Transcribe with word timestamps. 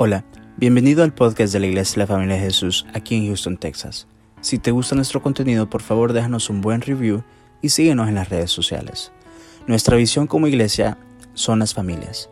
Hola, 0.00 0.24
bienvenido 0.56 1.02
al 1.02 1.12
podcast 1.12 1.52
de 1.52 1.58
la 1.58 1.66
Iglesia 1.66 1.94
de 1.94 1.98
la 1.98 2.06
Familia 2.06 2.36
de 2.36 2.42
Jesús 2.42 2.86
aquí 2.94 3.16
en 3.16 3.26
Houston, 3.26 3.56
Texas. 3.56 4.06
Si 4.40 4.60
te 4.60 4.70
gusta 4.70 4.94
nuestro 4.94 5.20
contenido, 5.20 5.68
por 5.68 5.82
favor 5.82 6.12
déjanos 6.12 6.50
un 6.50 6.60
buen 6.60 6.82
review 6.82 7.24
y 7.62 7.70
síguenos 7.70 8.06
en 8.06 8.14
las 8.14 8.28
redes 8.28 8.52
sociales. 8.52 9.10
Nuestra 9.66 9.96
visión 9.96 10.28
como 10.28 10.46
iglesia 10.46 10.98
son 11.34 11.58
las 11.58 11.74
familias. 11.74 12.30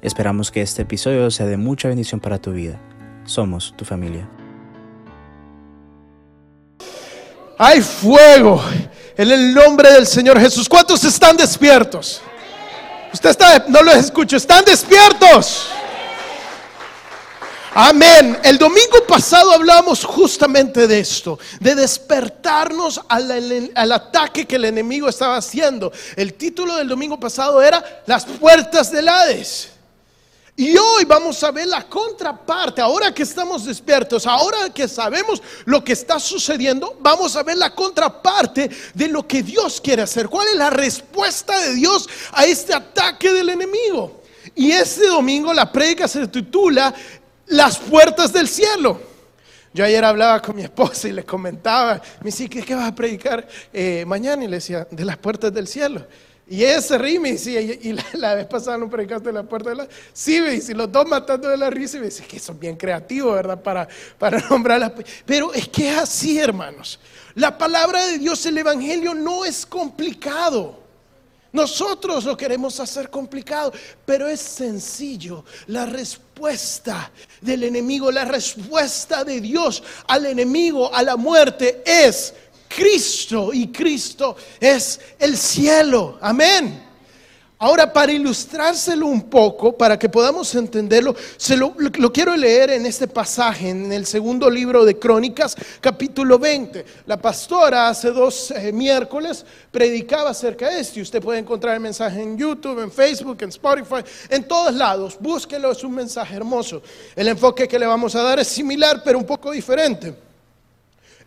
Esperamos 0.00 0.52
que 0.52 0.62
este 0.62 0.82
episodio 0.82 1.28
sea 1.32 1.46
de 1.46 1.56
mucha 1.56 1.88
bendición 1.88 2.20
para 2.20 2.38
tu 2.38 2.52
vida. 2.52 2.78
Somos 3.24 3.74
tu 3.76 3.84
familia. 3.84 4.28
Hay 7.58 7.80
fuego 7.80 8.62
en 9.16 9.28
el 9.28 9.54
nombre 9.54 9.92
del 9.92 10.06
Señor 10.06 10.38
Jesús. 10.38 10.68
¿Cuántos 10.68 11.02
están 11.02 11.36
despiertos? 11.36 12.22
Usted 13.12 13.30
está, 13.30 13.64
no 13.66 13.82
lo 13.82 13.90
escucho, 13.90 14.36
están 14.36 14.64
despiertos. 14.64 15.72
Amén. 17.74 18.38
El 18.42 18.58
domingo 18.58 19.04
pasado 19.06 19.52
hablamos 19.52 20.04
justamente 20.04 20.86
de 20.86 21.00
esto, 21.00 21.38
de 21.60 21.74
despertarnos 21.74 23.00
al, 23.08 23.92
ataque 23.92 24.46
que 24.46 24.56
el 24.56 24.64
enemigo 24.64 25.08
estaba 25.08 25.36
haciendo. 25.36 25.92
El 26.16 26.34
título 26.34 26.76
del 26.76 26.88
domingo 26.88 27.20
pasado 27.20 27.62
era 27.62 28.02
Las 28.06 28.24
puertas 28.24 28.90
del 28.90 29.08
Hades. 29.08 29.70
Y 30.56 30.76
hoy 30.76 31.04
vamos 31.04 31.44
a 31.44 31.52
ver 31.52 31.68
la 31.68 31.88
contraparte, 31.88 32.80
ahora 32.80 33.14
que 33.14 33.22
estamos 33.22 33.64
despiertos, 33.64 34.26
ahora 34.26 34.70
que 34.74 34.88
sabemos 34.88 35.40
lo 35.64 35.84
que 35.84 35.92
está 35.92 36.18
sucediendo, 36.18 36.96
vamos 36.98 37.36
a 37.36 37.44
ver 37.44 37.56
la 37.56 37.72
contraparte 37.72 38.68
de 38.92 39.06
lo 39.06 39.24
que 39.24 39.44
Dios 39.44 39.80
quiere 39.80 40.02
hacer. 40.02 40.28
¿Cuál 40.28 40.48
es 40.48 40.56
la 40.56 40.70
respuesta 40.70 41.56
de 41.60 41.74
Dios 41.74 42.08
a 42.32 42.44
este 42.44 42.74
ataque 42.74 43.32
del 43.32 43.50
enemigo? 43.50 44.18
Y 44.56 44.72
este 44.72 45.06
domingo 45.06 45.54
la 45.54 45.70
predica 45.70 46.08
se 46.08 46.26
titula 46.26 46.92
Las 47.48 47.78
puertas 47.78 48.32
del 48.32 48.48
cielo. 48.48 49.00
Yo 49.72 49.84
ayer 49.84 50.04
hablaba 50.04 50.40
con 50.40 50.56
mi 50.56 50.62
esposa 50.62 51.08
y 51.08 51.12
le 51.12 51.24
comentaba, 51.24 52.00
me 52.20 52.26
dice, 52.26 52.48
¿qué, 52.48 52.74
vas 52.74 52.88
a 52.88 52.94
predicar 52.94 53.46
eh, 53.72 54.04
mañana? 54.06 54.44
Y 54.44 54.48
le 54.48 54.56
decía, 54.56 54.86
de 54.90 55.04
las 55.04 55.16
puertas 55.18 55.52
del 55.52 55.68
cielo. 55.68 56.06
Y 56.50 56.64
ella 56.64 56.80
se 56.80 56.96
ríe 56.96 57.16
y 57.16 57.18
me 57.18 57.32
decía, 57.32 57.60
y 57.60 57.94
la, 58.14 58.34
vez 58.34 58.46
pasada 58.46 58.78
no 58.78 58.88
predicaste 58.88 59.30
la 59.30 59.42
puerta 59.42 59.68
de 59.70 59.76
la... 59.76 59.88
Sí, 60.14 60.40
me 60.40 60.50
dice, 60.50 60.74
los 60.74 60.90
dos 60.90 61.06
matando 61.06 61.48
de 61.48 61.58
la 61.58 61.68
risa 61.68 61.98
y 61.98 62.00
me 62.00 62.06
dice, 62.06 62.24
que 62.24 62.38
son 62.38 62.58
bien 62.58 62.74
creativos, 62.74 63.34
¿verdad? 63.34 63.62
Para, 63.62 63.86
para 64.18 64.40
nombrarlas. 64.50 64.92
Pero 65.26 65.52
es 65.52 65.68
que 65.68 65.90
es 65.90 65.98
así, 65.98 66.38
hermanos. 66.38 66.98
La 67.34 67.56
palabra 67.56 68.06
de 68.06 68.18
Dios, 68.18 68.44
el 68.46 68.56
Evangelio 68.56 69.14
no 69.14 69.44
es 69.44 69.66
complicado. 69.66 70.80
Nosotros 71.52 72.24
lo 72.24 72.36
queremos 72.36 72.78
hacer 72.80 73.10
complicado, 73.10 73.72
pero 74.04 74.26
es 74.26 74.40
sencillo. 74.40 75.44
La 75.66 75.86
respuesta 75.86 76.27
del 77.40 77.64
enemigo, 77.64 78.10
la 78.10 78.24
respuesta 78.24 79.24
de 79.24 79.40
Dios 79.40 79.82
al 80.06 80.26
enemigo, 80.26 80.94
a 80.94 81.02
la 81.02 81.16
muerte, 81.16 81.82
es 81.84 82.34
Cristo 82.68 83.52
y 83.52 83.68
Cristo 83.68 84.36
es 84.60 85.00
el 85.18 85.36
cielo. 85.36 86.18
Amén. 86.20 86.87
Ahora, 87.60 87.92
para 87.92 88.12
ilustrárselo 88.12 89.08
un 89.08 89.22
poco, 89.22 89.76
para 89.76 89.98
que 89.98 90.08
podamos 90.08 90.54
entenderlo, 90.54 91.16
se 91.36 91.56
lo, 91.56 91.74
quiero 92.12 92.36
leer 92.36 92.70
en 92.70 92.86
este 92.86 93.08
pasaje, 93.08 93.70
en 93.70 93.92
el 93.92 94.06
segundo 94.06 94.48
libro 94.48 94.84
de 94.84 94.96
Crónicas, 94.96 95.56
capítulo 95.80 96.38
20. 96.38 96.84
La 97.06 97.16
pastora 97.16 97.88
hace 97.88 98.12
dos 98.12 98.52
eh, 98.52 98.70
miércoles 98.70 99.44
predicaba 99.72 100.30
acerca 100.30 100.70
de 100.70 100.78
esto 100.78 101.00
y 101.00 101.02
usted 101.02 101.20
puede 101.20 101.40
encontrar 101.40 101.74
el 101.74 101.80
mensaje 101.80 102.22
en 102.22 102.38
YouTube, 102.38 102.78
en 102.80 102.92
Facebook, 102.92 103.38
en 103.40 103.48
Spotify, 103.48 104.04
en 104.28 104.46
todos 104.46 104.72
lados. 104.74 105.16
Búsquelo, 105.18 105.72
es 105.72 105.82
un 105.82 105.96
mensaje 105.96 106.36
hermoso. 106.36 106.80
El 107.16 107.26
enfoque 107.26 107.66
que 107.66 107.78
le 107.80 107.86
vamos 107.86 108.14
a 108.14 108.22
dar 108.22 108.38
es 108.38 108.46
similar, 108.46 109.02
pero 109.04 109.18
un 109.18 109.26
poco 109.26 109.50
diferente. 109.50 110.27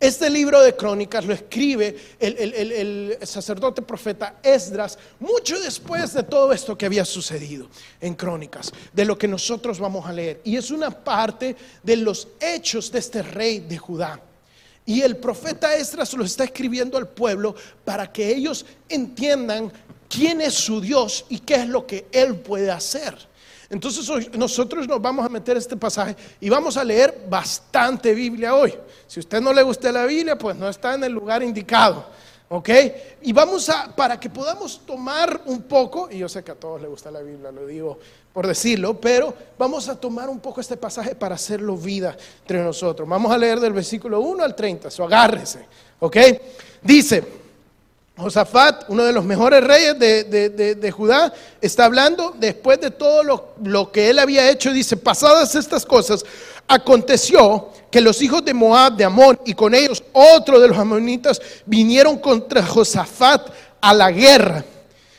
Este 0.02 0.32
libro 0.32 0.60
de 0.64 0.76
crónicas 0.76 1.24
lo 1.26 1.32
escribe 1.32 1.96
el, 2.20 3.20
sacerdote 3.22 3.84
profeta 3.84 4.38
Esdras 4.42 4.98
mucho 5.20 5.60
después 5.60 6.16
de 6.16 6.24
todo 6.24 6.52
esto 6.52 6.76
que 6.76 6.88
había 6.88 7.06
sucedido 7.06 7.68
en 8.00 8.16
crónicas, 8.16 8.72
de 8.92 9.06
lo 9.06 9.16
que 9.16 9.28
nosotros 9.28 9.78
vamos 9.78 10.08
a 10.08 10.12
leer. 10.12 10.42
Y 10.44 10.58
es 10.58 10.72
una 10.72 10.90
parte 10.90 11.56
de 11.84 11.98
los 11.98 12.30
hechos 12.40 12.92
de 12.92 12.98
este 12.98 13.22
rey 13.22 13.60
de 13.60 13.78
Judá. 13.78 14.20
Y 14.88 15.02
el 15.02 15.18
profeta 15.18 15.76
Esdras 15.76 16.12
lo 16.14 16.26
está 16.26 16.46
escribiendo 16.46 16.98
al 16.98 17.08
pueblo 17.08 17.54
para 17.86 18.12
que 18.12 18.28
ellos 18.28 18.66
entiendan 18.90 19.72
quién 20.10 20.42
es 20.42 20.56
su 20.56 20.82
Dios 20.82 21.26
y 21.30 21.38
qué 21.38 21.54
es 21.58 21.68
lo 21.68 21.86
que 21.86 22.08
él 22.12 22.38
puede 22.38 22.72
hacer. 22.72 23.16
Entonces 23.72 24.06
nosotros 24.34 24.86
nos 24.86 25.02
vamos 25.02 25.26
a 25.26 25.30
meter 25.30 25.56
este 25.56 25.78
pasaje 25.78 26.14
y 26.42 26.50
vamos 26.50 26.76
a 26.76 26.84
leer 26.84 27.26
bastante 27.30 28.14
Biblia 28.14 28.54
hoy. 28.54 28.74
Si 29.08 29.20
a 29.20 29.22
usted 29.22 29.40
no 29.40 29.54
le 29.54 29.64
gusta 29.64 29.94
la 29.94 30.06
Biblia, 30.06 30.38
pues 30.38 30.58
no 30.58 30.68
está 30.68 30.94
en 30.94 31.06
el 31.06 31.14
lugar 31.14 31.42
indicado. 31.42 32.06
¿Ok? 32.50 32.70
Y 33.22 33.32
vamos 33.32 33.70
a, 33.70 33.96
para 33.96 34.20
que 34.20 34.30
podamos 34.30 34.82
tomar 34.86 35.44
un 35.46 35.62
poco, 35.62 36.10
y 36.12 36.18
yo 36.18 36.28
sé 36.28 36.44
que 36.44 36.52
a 36.52 36.56
todos 36.56 36.82
les 36.82 36.90
gusta 36.90 37.10
la 37.10 37.22
Biblia, 37.22 37.50
lo 37.50 37.66
digo 37.66 37.98
por 38.34 38.46
decirlo, 38.46 39.00
pero 39.00 39.34
vamos 39.58 39.88
a 39.88 39.98
tomar 39.98 40.30
un 40.30 40.42
poco 40.42 40.60
este 40.60 40.76
pasaje 40.76 41.16
para 41.16 41.36
hacerlo 41.36 41.78
vida 41.78 42.18
entre 42.42 42.62
nosotros. 42.62 43.08
Vamos 43.08 43.32
a 43.32 43.38
leer 43.38 43.62
del 43.62 43.72
versículo 43.72 44.20
1 44.20 44.44
al 44.44 44.54
30, 44.54 44.90
eso 44.90 45.06
agárrese. 45.06 45.66
¿Ok? 46.02 46.18
Dice, 46.82 47.41
Josafat, 48.18 48.86
uno 48.90 49.04
de 49.04 49.14
los 49.14 49.24
mejores 49.24 49.64
reyes 49.64 49.98
de, 49.98 50.92
Judá, 50.92 51.34
está 51.62 51.86
hablando 51.86 52.36
después 52.38 52.80
de 52.80 52.92
todo 52.92 53.24
lo, 53.24 53.54
lo, 53.64 53.92
que 53.92 54.10
él 54.10 54.20
había 54.20 54.50
hecho. 54.50 54.72
Dice, 54.72 54.98
pasadas 54.98 55.56
estas 55.56 55.86
cosas, 55.86 56.24
aconteció 56.68 57.70
que 57.90 58.02
los 58.02 58.22
hijos 58.22 58.44
de 58.46 58.54
Moab, 58.54 58.96
de 58.96 59.06
Amón, 59.06 59.40
y 59.46 59.54
con 59.54 59.74
ellos 59.74 60.04
otro 60.12 60.60
de 60.60 60.68
los 60.68 60.78
amonitas, 60.78 61.42
vinieron 61.66 62.20
contra 62.20 62.66
Josafat 62.66 63.50
a 63.80 63.94
la 63.94 64.12
guerra. 64.12 64.66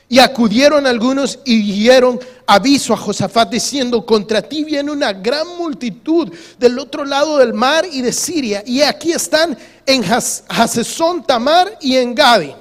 Y 0.08 0.18
acudieron 0.18 0.86
algunos 0.86 1.38
y 1.46 1.62
dieron 1.72 2.20
aviso 2.46 2.92
a 2.92 2.98
Josafat 2.98 3.48
diciendo, 3.48 4.04
contra 4.04 4.42
ti 4.42 4.62
viene 4.62 4.90
una 4.90 5.14
gran 5.14 5.48
multitud 5.56 6.30
del 6.58 6.78
otro 6.78 7.06
lado 7.06 7.38
del 7.38 7.54
mar 7.54 7.86
y 7.90 8.02
de 8.02 8.12
Siria. 8.12 8.62
Y 8.66 8.82
aquí 8.82 9.12
están 9.12 9.56
en 9.86 10.04
Hasesón, 10.04 11.24
Tamar 11.24 11.78
y 11.80 11.96
en 11.96 12.14
Gadi 12.14 12.54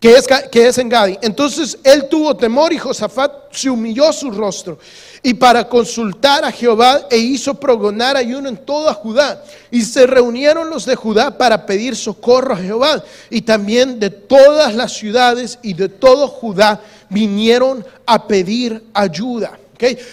que 0.00 0.14
es, 0.14 0.26
que 0.50 0.68
es 0.68 0.78
en 0.78 0.88
Gadi. 0.88 1.18
Entonces 1.22 1.78
él 1.82 2.08
tuvo 2.08 2.36
temor 2.36 2.72
y 2.72 2.78
Josafat 2.78 3.52
se 3.52 3.70
humilló 3.70 4.12
su 4.12 4.30
rostro 4.30 4.78
y 5.22 5.34
para 5.34 5.68
consultar 5.68 6.44
a 6.44 6.52
Jehová 6.52 7.06
e 7.10 7.16
hizo 7.16 7.54
progonar 7.54 8.16
ayuno 8.16 8.48
en 8.48 8.56
toda 8.56 8.94
Judá. 8.94 9.42
Y 9.70 9.82
se 9.82 10.06
reunieron 10.06 10.70
los 10.70 10.86
de 10.86 10.94
Judá 10.94 11.36
para 11.36 11.66
pedir 11.66 11.96
socorro 11.96 12.54
a 12.54 12.58
Jehová. 12.58 13.02
Y 13.28 13.42
también 13.42 13.98
de 13.98 14.10
todas 14.10 14.74
las 14.74 14.92
ciudades 14.92 15.58
y 15.62 15.74
de 15.74 15.88
todo 15.88 16.28
Judá 16.28 16.80
vinieron 17.08 17.84
a 18.06 18.28
pedir 18.28 18.84
ayuda. 18.94 19.58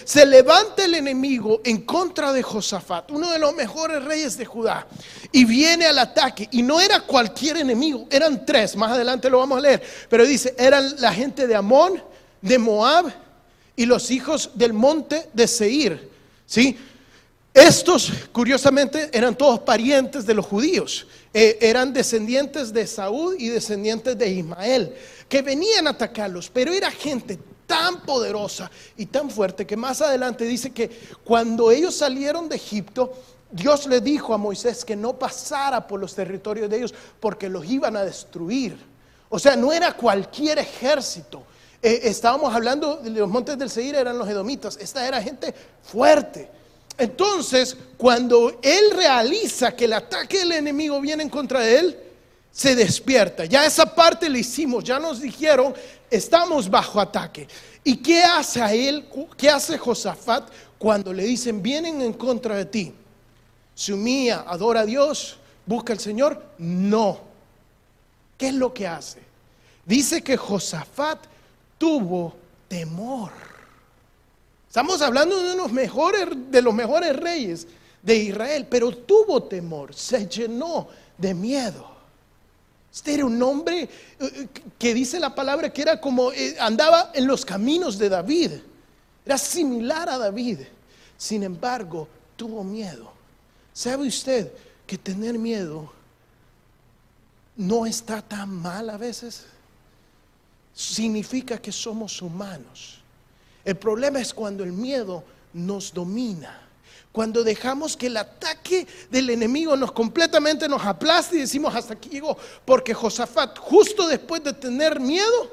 Se 0.04 0.26
levanta 0.26 0.84
el 0.84 0.94
enemigo 0.94 1.60
en 1.64 1.82
contra 1.82 2.32
de 2.32 2.42
Josafat, 2.42 3.10
uno 3.10 3.30
de 3.30 3.38
los 3.38 3.54
mejores 3.54 4.02
reyes 4.04 4.36
de 4.36 4.44
Judá, 4.44 4.86
y 5.32 5.44
viene 5.44 5.86
al 5.86 5.98
ataque. 5.98 6.48
Y 6.52 6.62
no 6.62 6.80
era 6.80 7.00
cualquier 7.00 7.58
enemigo, 7.58 8.06
eran 8.10 8.44
tres, 8.44 8.76
más 8.76 8.92
adelante 8.92 9.30
lo 9.30 9.38
vamos 9.38 9.58
a 9.58 9.62
leer, 9.62 9.82
pero 10.08 10.26
dice, 10.26 10.54
eran 10.58 11.00
la 11.00 11.12
gente 11.12 11.46
de 11.46 11.54
Amón, 11.54 12.02
de 12.40 12.58
Moab 12.58 13.12
y 13.76 13.86
los 13.86 14.10
hijos 14.10 14.50
del 14.54 14.72
monte 14.72 15.28
de 15.32 15.48
Seir. 15.48 16.10
¿sí? 16.46 16.76
Estos, 17.54 18.12
curiosamente, 18.32 19.08
eran 19.12 19.34
todos 19.34 19.60
parientes 19.60 20.26
de 20.26 20.34
los 20.34 20.44
judíos. 20.44 21.06
Eh, 21.32 21.58
eran 21.60 21.92
descendientes 21.92 22.72
de 22.72 22.86
Saúl 22.86 23.36
y 23.38 23.48
descendientes 23.48 24.18
de 24.18 24.28
Ismael, 24.28 24.94
que 25.28 25.40
venían 25.40 25.86
a 25.86 25.90
atacarlos, 25.90 26.50
pero 26.52 26.72
era 26.72 26.90
gente 26.90 27.38
tan 27.66 28.02
poderosa 28.02 28.70
y 28.96 29.06
tan 29.06 29.30
fuerte 29.30 29.66
que 29.66 29.76
más 29.76 30.00
adelante 30.00 30.44
dice 30.44 30.72
que 30.72 30.90
cuando 31.24 31.70
ellos 31.70 31.94
salieron 31.94 32.48
de 32.48 32.56
Egipto, 32.56 33.12
Dios 33.50 33.86
le 33.86 34.00
dijo 34.00 34.34
a 34.34 34.38
Moisés 34.38 34.84
que 34.84 34.96
no 34.96 35.18
pasara 35.18 35.86
por 35.86 36.00
los 36.00 36.14
territorios 36.14 36.68
de 36.68 36.78
ellos 36.78 36.94
porque 37.20 37.48
los 37.48 37.64
iban 37.64 37.96
a 37.96 38.04
destruir. 38.04 38.76
O 39.28 39.38
sea, 39.38 39.56
no 39.56 39.72
era 39.72 39.92
cualquier 39.92 40.58
ejército. 40.58 41.44
Eh, 41.82 42.00
estábamos 42.04 42.54
hablando 42.54 42.96
de 42.96 43.10
los 43.10 43.28
montes 43.28 43.58
del 43.58 43.70
Seir, 43.70 43.94
eran 43.94 44.18
los 44.18 44.28
edomitas. 44.28 44.76
Esta 44.80 45.06
era 45.06 45.22
gente 45.22 45.54
fuerte. 45.82 46.50
Entonces, 46.96 47.76
cuando 47.96 48.58
él 48.62 48.90
realiza 48.94 49.74
que 49.74 49.86
el 49.86 49.92
ataque 49.92 50.38
del 50.38 50.52
enemigo 50.52 51.00
viene 51.00 51.22
en 51.22 51.28
contra 51.28 51.60
de 51.60 51.78
él, 51.78 51.98
se 52.50 52.76
despierta. 52.76 53.44
Ya 53.44 53.66
esa 53.66 53.94
parte 53.94 54.28
le 54.28 54.38
hicimos, 54.38 54.84
ya 54.84 55.00
nos 55.00 55.20
dijeron, 55.20 55.74
estamos 56.14 56.70
bajo 56.70 57.00
ataque. 57.00 57.48
¿Y 57.82 57.96
qué 57.96 58.22
hace 58.22 58.62
a 58.62 58.72
él? 58.72 59.06
¿Qué 59.36 59.50
hace 59.50 59.76
Josafat 59.76 60.48
cuando 60.78 61.12
le 61.12 61.24
dicen, 61.24 61.62
vienen 61.62 62.00
en 62.02 62.12
contra 62.12 62.56
de 62.56 62.64
ti? 62.64 62.94
¿Se 63.74 63.92
humilla, 63.92 64.44
adora 64.46 64.80
a 64.80 64.86
Dios, 64.86 65.36
busca 65.66 65.92
al 65.92 65.98
Señor? 65.98 66.42
No. 66.58 67.18
¿Qué 68.38 68.48
es 68.48 68.54
lo 68.54 68.72
que 68.72 68.86
hace? 68.86 69.20
Dice 69.84 70.22
que 70.22 70.36
Josafat 70.36 71.18
tuvo 71.78 72.34
temor. 72.68 73.30
Estamos 74.68 75.02
hablando 75.02 75.40
de, 75.42 75.54
unos 75.54 75.70
mejores, 75.72 76.28
de 76.50 76.62
los 76.62 76.74
mejores 76.74 77.14
reyes 77.14 77.66
de 78.02 78.16
Israel, 78.16 78.66
pero 78.68 78.90
tuvo 78.90 79.44
temor, 79.44 79.94
se 79.94 80.26
llenó 80.26 80.88
de 81.16 81.34
miedo. 81.34 81.93
Este 82.94 83.14
era 83.14 83.26
un 83.26 83.42
hombre 83.42 83.88
eh, 84.20 84.48
que 84.78 84.94
dice 84.94 85.18
la 85.18 85.34
palabra 85.34 85.72
que 85.72 85.82
era 85.82 86.00
como 86.00 86.30
eh, 86.30 86.54
andaba 86.60 87.10
en 87.12 87.26
los 87.26 87.44
caminos 87.44 87.98
de 87.98 88.08
David, 88.08 88.52
era 89.26 89.36
similar 89.36 90.08
a 90.08 90.16
David. 90.16 90.60
Sin 91.18 91.42
embargo, 91.42 92.06
tuvo 92.36 92.62
miedo. 92.62 93.12
¿Sabe 93.72 94.06
usted 94.06 94.52
que 94.86 94.96
tener 94.96 95.40
miedo 95.40 95.92
no 97.56 97.84
está 97.84 98.22
tan 98.22 98.48
mal 98.50 98.88
a 98.88 98.96
veces? 98.96 99.46
Significa 100.72 101.58
que 101.58 101.72
somos 101.72 102.22
humanos. 102.22 103.00
El 103.64 103.76
problema 103.76 104.20
es 104.20 104.32
cuando 104.32 104.62
el 104.62 104.72
miedo 104.72 105.24
nos 105.52 105.92
domina. 105.92 106.63
Cuando 107.14 107.44
dejamos 107.44 107.96
que 107.96 108.08
el 108.08 108.16
ataque 108.16 108.88
del 109.08 109.30
enemigo 109.30 109.76
nos 109.76 109.92
completamente 109.92 110.68
nos 110.68 110.84
aplaste 110.84 111.36
y 111.36 111.42
decimos 111.42 111.72
hasta 111.72 111.94
aquí 111.94 112.08
llegó. 112.08 112.36
Porque 112.64 112.92
Josafat, 112.92 113.56
justo 113.56 114.08
después 114.08 114.42
de 114.42 114.52
tener 114.52 114.98
miedo, 114.98 115.48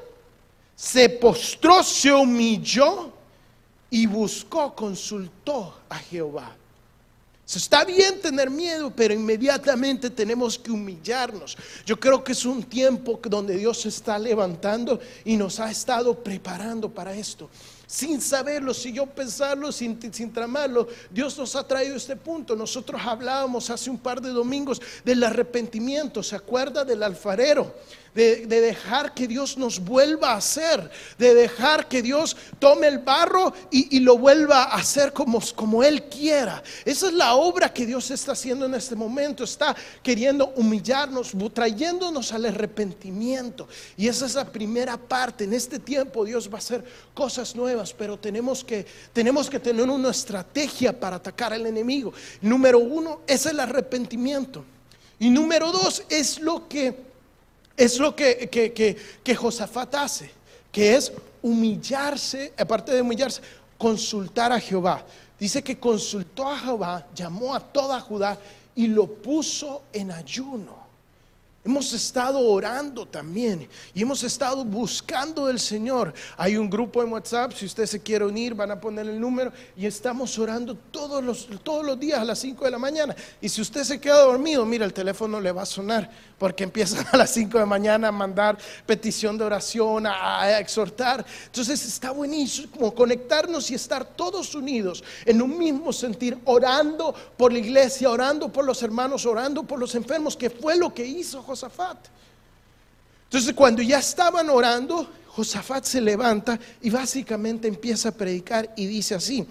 se 0.74 1.08
postró, 1.08 1.84
se 1.84 2.12
humilló 2.12 3.12
y 3.90 4.06
buscó, 4.06 4.74
consultó 4.74 5.78
a 5.88 5.98
Jehová. 6.00 6.50
Está 7.46 7.84
bien 7.84 8.20
tener 8.20 8.50
miedo, 8.50 8.92
pero 8.96 9.14
inmediatamente 9.14 10.10
tenemos 10.10 10.58
que 10.58 10.72
humillarnos. 10.72 11.56
Yo 11.86 12.00
creo 12.00 12.24
que 12.24 12.32
es 12.32 12.44
un 12.44 12.64
tiempo 12.64 13.20
donde 13.22 13.56
Dios 13.56 13.82
se 13.82 13.88
está 13.88 14.18
levantando 14.18 14.98
y 15.24 15.36
nos 15.36 15.60
ha 15.60 15.70
estado 15.70 16.12
preparando 16.24 16.90
para 16.90 17.14
esto 17.14 17.48
sin 17.92 18.22
saberlo, 18.22 18.72
sin 18.72 18.94
yo 18.94 19.04
pensarlo, 19.04 19.70
sin, 19.70 20.00
sin 20.14 20.32
tramarlo, 20.32 20.88
Dios 21.10 21.36
nos 21.36 21.54
ha 21.56 21.68
traído 21.68 21.94
este 21.94 22.16
punto. 22.16 22.56
Nosotros 22.56 22.98
hablábamos 23.04 23.68
hace 23.68 23.90
un 23.90 23.98
par 23.98 24.22
de 24.22 24.30
domingos 24.30 24.80
del 25.04 25.22
arrepentimiento, 25.22 26.22
¿se 26.22 26.34
acuerda 26.34 26.86
del 26.86 27.02
alfarero? 27.02 27.74
de, 28.14 28.46
dejar 28.46 29.14
que 29.14 29.26
Dios 29.26 29.56
nos 29.56 29.80
vuelva 29.80 30.32
a 30.32 30.36
hacer, 30.36 30.90
de 31.18 31.34
dejar 31.34 31.88
que 31.88 32.02
Dios 32.02 32.36
tome 32.58 32.86
el 32.86 32.98
barro 32.98 33.52
y, 33.70 34.00
lo 34.00 34.18
vuelva 34.18 34.64
a 34.64 34.76
hacer 34.76 35.12
como, 35.12 35.40
como 35.54 35.82
Él 35.82 36.04
quiera. 36.04 36.62
Esa 36.84 37.06
es 37.06 37.12
la 37.14 37.34
obra 37.34 37.72
que 37.72 37.86
Dios 37.86 38.10
está 38.10 38.32
haciendo 38.32 38.66
en 38.66 38.74
este 38.74 38.96
momento, 38.96 39.44
está 39.44 39.74
queriendo 40.02 40.52
humillarnos, 40.56 41.32
trayéndonos 41.52 42.32
al 42.32 42.46
arrepentimiento. 42.46 43.68
Y 43.96 44.08
esa 44.08 44.26
es 44.26 44.34
la 44.34 44.44
primera 44.44 44.96
parte. 44.96 45.44
En 45.44 45.52
este 45.52 45.78
tiempo 45.78 46.24
Dios 46.24 46.48
va 46.48 46.56
a 46.56 46.58
hacer 46.58 46.84
cosas 47.14 47.54
nuevas, 47.54 47.81
pero 47.90 48.18
tenemos 48.18 48.62
que, 48.62 48.84
tenemos 49.14 49.48
que 49.48 49.58
tener 49.58 49.88
una 49.88 50.10
estrategia 50.10 50.92
para 51.00 51.16
atacar 51.16 51.54
al 51.54 51.66
enemigo. 51.66 52.12
Número 52.42 52.78
uno 52.78 53.22
es 53.26 53.46
el 53.46 53.58
arrepentimiento. 53.58 54.62
Y 55.18 55.30
número 55.30 55.72
dos 55.72 56.04
es 56.10 56.38
lo 56.38 56.68
que 56.68 56.94
es 57.76 57.98
lo 57.98 58.14
que, 58.14 58.50
que, 59.24 59.34
Josafat 59.34 59.94
hace, 59.94 60.30
que 60.70 60.94
es 60.94 61.12
humillarse, 61.40 62.52
aparte 62.58 62.92
de 62.92 63.00
humillarse, 63.00 63.40
consultar 63.78 64.52
a 64.52 64.60
Jehová. 64.60 65.04
Dice 65.38 65.62
que 65.62 65.78
consultó 65.78 66.48
a 66.48 66.58
Jehová, 66.58 67.06
llamó 67.14 67.54
a 67.54 67.60
toda 67.60 68.00
Judá 68.00 68.38
y 68.74 68.86
lo 68.86 69.06
puso 69.06 69.84
en 69.92 70.12
ayuno. 70.12 70.81
Hemos 71.64 71.92
estado 71.92 72.40
orando 72.40 73.06
también 73.06 73.68
y 73.94 74.02
hemos 74.02 74.24
estado 74.24 74.64
buscando 74.64 75.46
del 75.46 75.60
Señor. 75.60 76.12
Hay 76.36 76.56
un 76.56 76.68
grupo 76.68 77.04
en 77.04 77.12
WhatsApp, 77.12 77.52
si 77.52 77.66
usted 77.66 77.86
se 77.86 78.00
quiere 78.00 78.24
unir, 78.24 78.52
van 78.52 78.72
a 78.72 78.80
poner 78.80 79.08
el 79.08 79.20
número 79.20 79.52
y 79.76 79.86
estamos 79.86 80.36
orando 80.40 80.74
todos 80.90 81.22
los, 81.22 81.46
todos 81.62 81.86
los 81.86 82.00
días 82.00 82.18
a 82.18 82.24
las 82.24 82.40
5 82.40 82.64
de 82.64 82.70
la 82.72 82.78
mañana. 82.78 83.14
Y 83.40 83.48
si 83.48 83.60
usted 83.60 83.84
se 83.84 84.00
queda 84.00 84.22
dormido, 84.22 84.66
mira, 84.66 84.84
el 84.84 84.92
teléfono 84.92 85.40
le 85.40 85.52
va 85.52 85.62
a 85.62 85.66
sonar 85.66 86.10
porque 86.36 86.64
empiezan 86.64 87.06
a 87.12 87.16
las 87.16 87.30
5 87.30 87.52
de 87.52 87.60
la 87.60 87.66
mañana 87.66 88.08
a 88.08 88.12
mandar 88.12 88.58
petición 88.84 89.38
de 89.38 89.44
oración, 89.44 90.08
a, 90.08 90.58
exhortar. 90.58 91.24
Entonces 91.46 91.86
está 91.86 92.10
buenísimo 92.10 92.92
conectarnos 92.92 93.70
y 93.70 93.74
estar 93.76 94.04
todos 94.04 94.52
unidos 94.56 95.04
en 95.24 95.40
un 95.40 95.56
mismo 95.56 95.92
sentir, 95.92 96.36
orando 96.44 97.14
por 97.36 97.52
la 97.52 97.60
iglesia, 97.60 98.10
orando 98.10 98.50
por 98.50 98.64
los 98.64 98.82
hermanos, 98.82 99.24
orando 99.26 99.62
por 99.62 99.78
los 99.78 99.94
enfermos, 99.94 100.36
que 100.36 100.50
fue 100.50 100.76
lo 100.76 100.92
que 100.92 101.06
hizo 101.06 101.40
Josafat. 101.52 101.98
Entonces 103.24 103.52
cuando 103.54 103.82
ya 103.82 103.98
estaban 103.98 104.48
orando, 104.48 105.06
Josafat 105.28 105.84
se 105.84 106.00
levanta 106.00 106.58
y 106.80 106.88
básicamente 106.88 107.68
empieza 107.68 108.08
a 108.08 108.12
predicar 108.12 108.72
y 108.74 108.86
dice 108.86 109.14
así, 109.14 109.46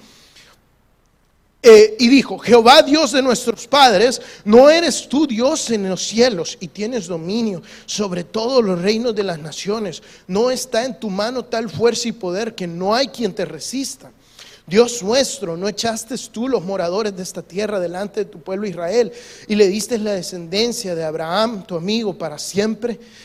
eh, 1.63 1.95
y 1.99 2.09
dijo, 2.09 2.39
Jehová 2.39 2.81
Dios 2.81 3.11
de 3.11 3.21
nuestros 3.21 3.67
padres, 3.67 4.19
¿no 4.43 4.67
eres 4.67 5.07
tú 5.07 5.27
Dios 5.27 5.69
en 5.69 5.87
los 5.87 6.01
cielos 6.01 6.57
y 6.59 6.69
tienes 6.69 7.05
dominio 7.05 7.61
sobre 7.85 8.23
todos 8.23 8.63
los 8.63 8.81
reinos 8.81 9.13
de 9.13 9.23
las 9.23 9.37
naciones? 9.37 10.01
¿No 10.27 10.49
está 10.49 10.83
en 10.85 10.99
tu 10.99 11.11
mano 11.11 11.45
tal 11.45 11.69
fuerza 11.69 12.07
y 12.07 12.13
poder 12.13 12.55
que 12.55 12.65
no 12.65 12.95
hay 12.95 13.09
quien 13.09 13.31
te 13.35 13.45
resista? 13.45 14.11
Dios 14.67 15.01
nuestro, 15.03 15.57
¿no 15.57 15.67
echaste 15.67 16.15
tú 16.31 16.47
los 16.47 16.63
moradores 16.63 17.15
de 17.15 17.23
esta 17.23 17.41
tierra 17.41 17.79
delante 17.79 18.21
de 18.21 18.25
tu 18.25 18.41
pueblo 18.41 18.67
Israel 18.67 19.11
y 19.47 19.55
le 19.55 19.67
diste 19.67 19.97
la 19.97 20.13
descendencia 20.13 20.95
de 20.95 21.03
Abraham, 21.03 21.65
tu 21.65 21.75
amigo, 21.75 22.17
para 22.17 22.37
siempre? 22.37 22.99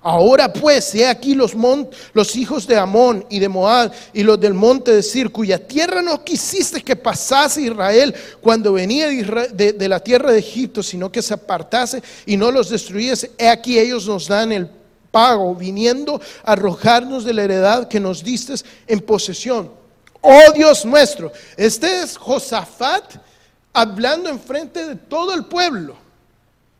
Ahora 0.00 0.52
pues, 0.52 0.94
he 0.94 1.06
aquí 1.06 1.34
los, 1.34 1.54
los 2.12 2.36
hijos 2.36 2.66
de 2.66 2.76
Amón 2.76 3.26
y 3.28 3.40
de 3.40 3.48
Moab 3.48 3.92
y 4.12 4.22
los 4.22 4.38
del 4.38 4.54
monte 4.54 4.92
de 4.92 5.02
Sir, 5.02 5.30
cuya 5.30 5.58
tierra 5.58 6.02
no 6.02 6.24
quisiste 6.24 6.82
que 6.82 6.94
pasase 6.94 7.62
Israel 7.62 8.14
cuando 8.40 8.72
venía 8.72 9.08
de, 9.08 9.72
de, 9.72 9.88
la 9.88 9.98
tierra 9.98 10.30
de 10.30 10.38
Egipto, 10.38 10.82
sino 10.82 11.10
que 11.10 11.20
se 11.20 11.34
apartase 11.34 12.02
y 12.26 12.36
no 12.36 12.52
los 12.52 12.70
destruyese. 12.70 13.32
He 13.38 13.48
aquí 13.48 13.78
ellos 13.78 14.06
nos 14.06 14.28
dan 14.28 14.52
el 14.52 14.70
pago, 15.10 15.54
viniendo 15.54 16.20
a 16.44 16.52
arrojarnos 16.52 17.24
de 17.24 17.34
la 17.34 17.42
heredad 17.42 17.88
que 17.88 17.98
nos 17.98 18.22
diste 18.22 18.54
en 18.86 19.00
posesión. 19.00 19.72
Oh 20.20 20.52
Dios 20.54 20.84
nuestro, 20.84 21.32
este 21.56 22.02
es 22.02 22.16
Josafat 22.16 23.16
hablando 23.72 24.28
en 24.28 24.38
frente 24.38 24.86
de 24.86 24.96
todo 24.96 25.34
el 25.34 25.46
pueblo. 25.46 25.96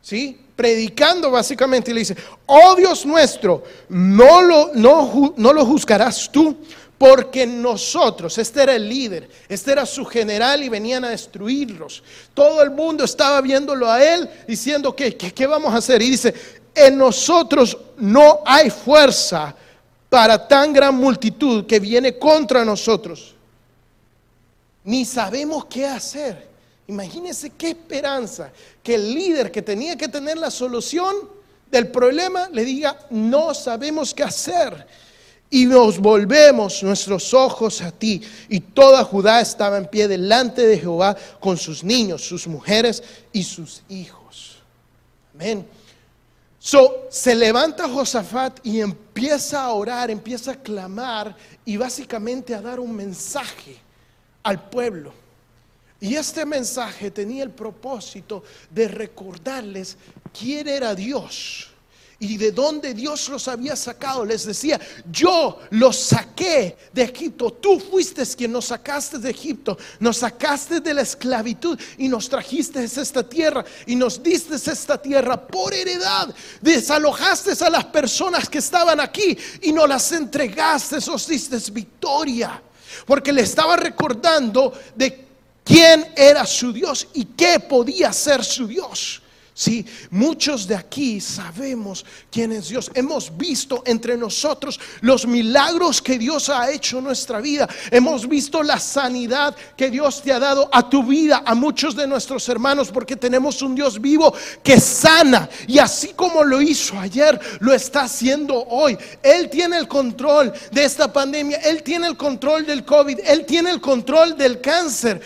¿Sí? 0.01 0.41
Predicando 0.59 1.31
básicamente 1.31 1.93
y 1.93 1.95
le 1.95 2.01
dice, 2.01 2.17
oh 2.47 2.75
Dios 2.75 3.07
nuestro, 3.07 3.63
no 3.91 4.43
lo, 4.43 4.73
no, 4.75 5.33
no 5.37 5.53
lo 5.53 5.65
juzgarás 5.65 6.29
tú, 6.33 6.57
porque 6.99 7.47
nosotros, 7.47 8.37
este 8.39 8.65
era 8.65 8.75
el 8.75 8.89
líder, 8.89 9.31
este 9.49 9.71
era 9.71 9.87
su 9.87 10.05
general 10.05 10.61
y 10.65 10.69
venían 10.69 11.05
a 11.05 11.11
destruirlos. 11.11 12.03
Todo 12.35 12.61
el 12.61 12.73
mundo 12.73 13.05
estaba 13.05 13.41
viéndolo 13.41 13.89
a 13.89 14.03
él 14.03 14.29
diciendo, 14.49 14.97
¿qué, 14.97 15.17
qué, 15.17 15.33
qué 15.33 15.47
vamos 15.47 15.73
a 15.73 15.77
hacer? 15.77 16.03
Y 16.03 16.11
dice, 16.11 16.35
en 16.75 16.99
nosotros 16.99 17.79
no 17.97 18.41
hay 18.45 18.69
fuerza 18.69 19.55
para 20.09 20.49
tan 20.49 20.73
gran 20.73 20.97
multitud 20.97 21.67
que 21.67 21.79
viene 21.79 22.19
contra 22.19 22.65
nosotros. 22.65 23.33
Ni 24.83 25.05
sabemos 25.05 25.67
qué 25.67 25.87
hacer. 25.87 26.49
Imagínense 26.89 27.51
qué 27.51 27.71
esperanza 27.71 28.51
que 28.83 28.95
el 28.95 29.15
líder 29.15 29.53
que 29.53 29.61
tenía 29.61 29.97
que 29.97 30.09
tener 30.09 30.39
la 30.39 30.51
solución 30.51 31.15
del 31.71 31.89
problema 31.89 32.49
le 32.51 32.65
diga, 32.65 32.99
no 33.11 33.55
sabemos 33.55 34.15
qué 34.15 34.23
hacer. 34.23 34.87
Y 35.51 35.67
nos 35.67 35.99
volvemos 35.99 36.83
nuestros 36.83 37.33
ojos 37.35 37.83
a 37.83 37.91
ti. 37.91 38.23
Y 38.49 38.61
toda 38.61 39.05
Judá 39.05 39.41
estaba 39.41 39.77
en 39.77 39.87
pie 39.87 40.09
delante 40.09 40.67
de 40.67 40.79
Jehová 40.79 41.17
con 41.41 41.57
sus 41.59 41.85
niños, 41.85 42.23
sus 42.23 42.47
mujeres 42.47 43.03
y 43.33 43.43
sus 43.43 43.83
hijos. 43.91 44.57
Amén. 45.35 45.67
So, 46.59 47.07
se 47.11 47.35
levanta 47.35 47.89
Josafat 47.89 48.61
y 48.65 48.81
empieza 48.81 49.63
a 49.63 49.73
orar, 49.73 50.11
empieza 50.11 50.53
a 50.53 50.57
clamar 50.57 51.37
y 51.65 51.77
básicamente 51.77 52.55
a 52.55 52.61
dar 52.61 52.81
un 52.81 52.95
mensaje 52.95 53.77
al 54.43 54.69
pueblo. 54.69 55.28
Y 56.01 56.15
este 56.15 56.47
mensaje 56.47 57.11
tenía 57.11 57.43
el 57.43 57.51
propósito 57.51 58.45
de 58.71 58.87
recordarles 58.87 59.97
quién 60.33 60.69
era 60.69 60.95
Dios 60.95 61.69
y 62.21 62.37
de 62.37 62.51
dónde 62.51 62.95
Dios 62.95 63.29
los 63.29 63.47
había 63.47 63.77
sacado. 63.77 64.25
Les 64.25 64.45
decía, 64.45 64.81
yo 65.11 65.61
los 65.71 65.97
saqué 65.97 66.77
de 66.93 67.03
Egipto. 67.03 67.53
Tú 67.53 67.79
fuiste 67.79 68.25
quien 68.37 68.53
nos 68.53 68.67
sacaste 68.67 69.19
de 69.19 69.31
Egipto. 69.31 69.79
Nos 70.01 70.19
sacaste 70.19 70.81
de 70.81 70.95
la 70.95 71.03
esclavitud 71.03 71.79
y 71.97 72.09
nos 72.09 72.29
trajiste 72.29 72.83
esta 72.83 73.29
tierra 73.29 73.65
y 73.87 73.95
nos 73.95 74.23
diste 74.23 74.57
esta 74.57 75.01
tierra 75.01 75.47
por 75.47 75.73
heredad. 75.73 76.35
Desalojaste 76.61 77.53
a 77.65 77.71
las 77.71 77.85
personas 77.87 78.49
que 78.49 78.59
estaban 78.59 79.01
aquí 79.01 79.37
y 79.63 79.73
nos 79.73 79.89
las 79.89 80.11
entregaste. 80.13 80.97
Os 80.97 81.27
diste 81.27 81.59
victoria. 81.73 82.63
Porque 83.07 83.33
le 83.33 83.43
estaba 83.43 83.77
recordando 83.77 84.73
de 84.97 85.28
quién 85.69 86.07
era 86.17 86.47
su 86.47 86.73
Dios 86.73 87.07
y 87.13 87.27
qué 87.27 87.61
podía 87.61 88.11
ser 88.11 88.43
su 88.43 88.67
Dios. 88.67 89.21
Sí, 89.59 89.85
muchos 90.13 90.69
de 90.69 90.77
aquí 90.77 91.21
sabemos 91.21 92.07
quién 92.31 92.53
es 92.53 92.69
Dios. 92.69 92.93
Hemos 92.95 93.37
visto 93.37 93.83
entre 93.87 94.17
nosotros 94.17 94.79
los 95.01 95.27
milagros 95.27 96.01
que 96.01 96.17
Dios 96.17 96.49
ha 96.49 96.71
hecho 96.71 96.99
en 96.99 97.05
nuestra 97.05 97.41
vida. 97.41 97.69
Hemos 97.91 98.29
visto 98.29 98.63
la 98.63 98.79
sanidad 98.79 99.57
que 99.77 99.91
Dios 99.91 100.23
te 100.23 100.33
ha 100.33 100.39
dado 100.39 100.71
a 100.73 100.89
tu 100.89 101.03
vida, 101.03 101.43
a 101.45 101.57
muchos 101.57 101.97
de 101.97 102.07
nuestros 102.07 102.49
hermanos, 102.49 102.93
porque 102.93 103.17
tenemos 103.17 103.61
un 103.61 103.75
Dios 103.75 104.01
vivo 104.01 104.33
que 104.63 104.79
sana. 104.79 105.51
Y 105.67 105.81
así 105.81 106.13
como 106.15 106.45
lo 106.45 106.63
hizo 106.63 106.97
ayer, 106.97 107.41
lo 107.59 107.75
está 107.75 108.03
haciendo 108.03 108.65
hoy. 108.69 108.97
Él 109.25 109.51
tiene 109.51 109.77
el 109.77 109.89
control 109.89 110.53
de 110.71 110.85
esta 110.85 111.13
pandemia. 111.13 111.57
Él 111.65 111.83
tiene 111.83 112.07
el 112.07 112.17
control 112.17 112.65
del 112.65 112.85
COVID. 112.85 113.19
Él 113.25 113.45
tiene 113.45 113.73
el 113.73 113.81
control 113.81 114.37
del 114.37 114.61
cáncer. 114.61 115.21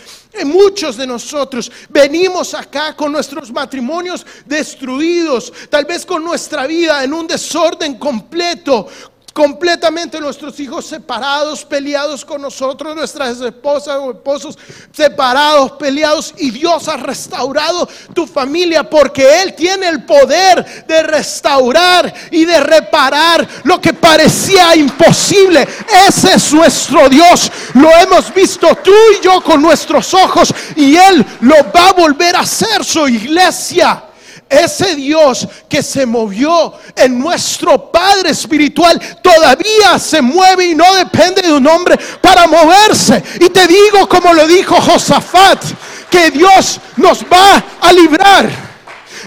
Muchos 0.45 0.97
de 0.97 1.05
nosotros 1.07 1.71
venimos 1.89 2.53
acá 2.53 2.95
con 2.95 3.11
nuestros 3.11 3.51
matrimonios 3.51 4.25
destruidos, 4.45 5.53
tal 5.69 5.85
vez 5.85 6.05
con 6.05 6.23
nuestra 6.23 6.65
vida 6.65 7.03
en 7.03 7.13
un 7.13 7.27
desorden 7.27 7.97
completo, 7.97 8.87
completamente 9.33 10.19
nuestros 10.19 10.59
hijos 10.59 10.85
separados, 10.85 11.65
peleados 11.65 12.23
con 12.23 12.41
nosotros, 12.41 12.95
nuestras 12.95 13.41
esposas 13.41 13.97
o 13.97 14.11
esposos 14.11 14.57
separados, 14.91 15.71
peleados, 15.71 16.33
y 16.37 16.51
Dios 16.51 16.87
ha 16.87 16.97
restaurado 16.97 17.89
tu 18.13 18.27
familia 18.27 18.87
porque 18.87 19.41
Él 19.41 19.55
tiene 19.55 19.87
el 19.87 20.03
poder 20.03 20.85
de 20.87 21.03
restaurar 21.03 22.13
y 22.29 22.45
de 22.45 22.59
reparar 22.59 23.47
lo 23.63 23.81
que 23.81 23.93
parecía 23.93 24.75
imposible. 24.75 25.67
Ese 26.07 26.35
es 26.35 26.53
nuestro 26.53 27.09
Dios. 27.09 27.51
Lo 27.73 27.89
hemos 27.89 28.31
visto 28.33 28.67
tú 28.83 28.93
y 29.19 29.23
yo 29.23 29.41
con 29.41 29.61
nuestros 29.61 30.13
ojos 30.13 30.53
y 30.75 30.95
Él 30.95 31.25
lo 31.41 31.55
va 31.75 31.89
a 31.89 31.93
volver 31.93 32.35
a 32.35 32.41
hacer 32.41 32.85
su 32.85 33.07
iglesia. 33.07 34.12
Ese 34.53 34.95
Dios 34.95 35.47
que 35.67 35.81
se 35.81 36.05
movió 36.05 36.73
en 36.95 37.17
nuestro 37.17 37.91
Padre 37.91 38.29
Espiritual 38.29 38.99
todavía 39.23 39.97
se 39.97 40.21
mueve 40.21 40.67
y 40.67 40.75
no 40.75 40.93
depende 40.93 41.41
de 41.41 41.53
un 41.53 41.65
hombre 41.65 41.97
para 42.21 42.45
moverse. 42.45 43.23
Y 43.39 43.49
te 43.49 43.65
digo 43.65 44.07
como 44.07 44.31
lo 44.31 44.45
dijo 44.45 44.79
Josafat, 44.79 45.63
que 46.07 46.29
Dios 46.29 46.79
nos 46.97 47.23
va 47.23 47.63
a 47.81 47.91
librar. 47.91 48.47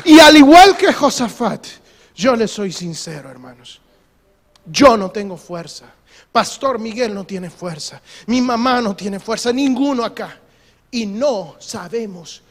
Y 0.04 0.20
al 0.20 0.36
igual 0.36 0.76
que 0.76 0.92
Josafat, 0.92 1.66
yo 2.14 2.36
le 2.36 2.46
soy 2.46 2.70
sincero, 2.70 3.28
hermanos. 3.28 3.80
Yo 4.64 4.96
no 4.96 5.10
tengo 5.10 5.36
fuerza. 5.36 5.86
Pastor 6.30 6.78
Miguel 6.78 7.12
no 7.12 7.24
tiene 7.24 7.50
fuerza. 7.50 8.00
Mi 8.26 8.40
mamá 8.40 8.80
no 8.80 8.94
tiene 8.94 9.18
fuerza. 9.18 9.52
Ninguno 9.52 10.04
acá. 10.04 10.38
Y 10.92 11.04
no 11.04 11.56
sabemos 11.58 12.42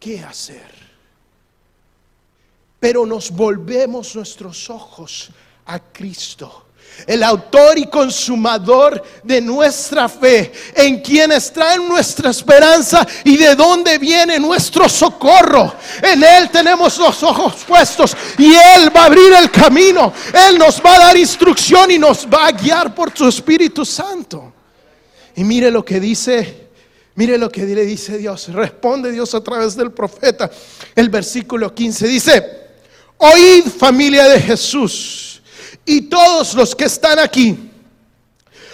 qué 0.00 0.24
hacer 0.24 0.81
pero 2.82 3.06
nos 3.06 3.30
volvemos 3.30 4.16
nuestros 4.16 4.68
ojos 4.68 5.30
a 5.66 5.78
Cristo. 5.78 6.66
El 7.06 7.22
autor 7.22 7.78
y 7.78 7.86
consumador 7.86 9.00
de 9.22 9.40
nuestra 9.40 10.08
fe, 10.08 10.50
en 10.74 11.00
quien 11.00 11.30
está 11.30 11.76
nuestra 11.76 12.30
esperanza 12.30 13.06
y 13.22 13.36
de 13.36 13.54
dónde 13.54 13.98
viene 13.98 14.40
nuestro 14.40 14.88
socorro. 14.88 15.76
En 16.02 16.24
Él 16.24 16.50
tenemos 16.50 16.98
los 16.98 17.22
ojos 17.22 17.54
puestos 17.68 18.16
y 18.36 18.52
Él 18.52 18.90
va 18.94 19.02
a 19.02 19.06
abrir 19.06 19.32
el 19.32 19.48
camino. 19.52 20.12
Él 20.48 20.58
nos 20.58 20.82
va 20.82 20.96
a 20.96 21.06
dar 21.06 21.16
instrucción 21.16 21.88
y 21.92 22.00
nos 22.00 22.26
va 22.26 22.48
a 22.48 22.50
guiar 22.50 22.92
por 22.96 23.16
su 23.16 23.28
Espíritu 23.28 23.84
Santo. 23.84 24.52
Y 25.36 25.44
mire 25.44 25.70
lo 25.70 25.84
que 25.84 26.00
dice, 26.00 26.66
mire 27.14 27.38
lo 27.38 27.48
que 27.48 27.62
le 27.62 27.84
dice 27.84 28.18
Dios. 28.18 28.48
Responde 28.48 29.12
Dios 29.12 29.32
a 29.36 29.40
través 29.40 29.76
del 29.76 29.92
profeta. 29.92 30.50
El 30.96 31.10
versículo 31.10 31.72
15 31.72 32.08
dice, 32.08 32.61
Oíd 33.24 33.66
familia 33.66 34.24
de 34.24 34.40
Jesús 34.40 35.40
y 35.86 36.00
todos 36.00 36.54
los 36.54 36.74
que 36.74 36.86
están 36.86 37.20
aquí, 37.20 37.70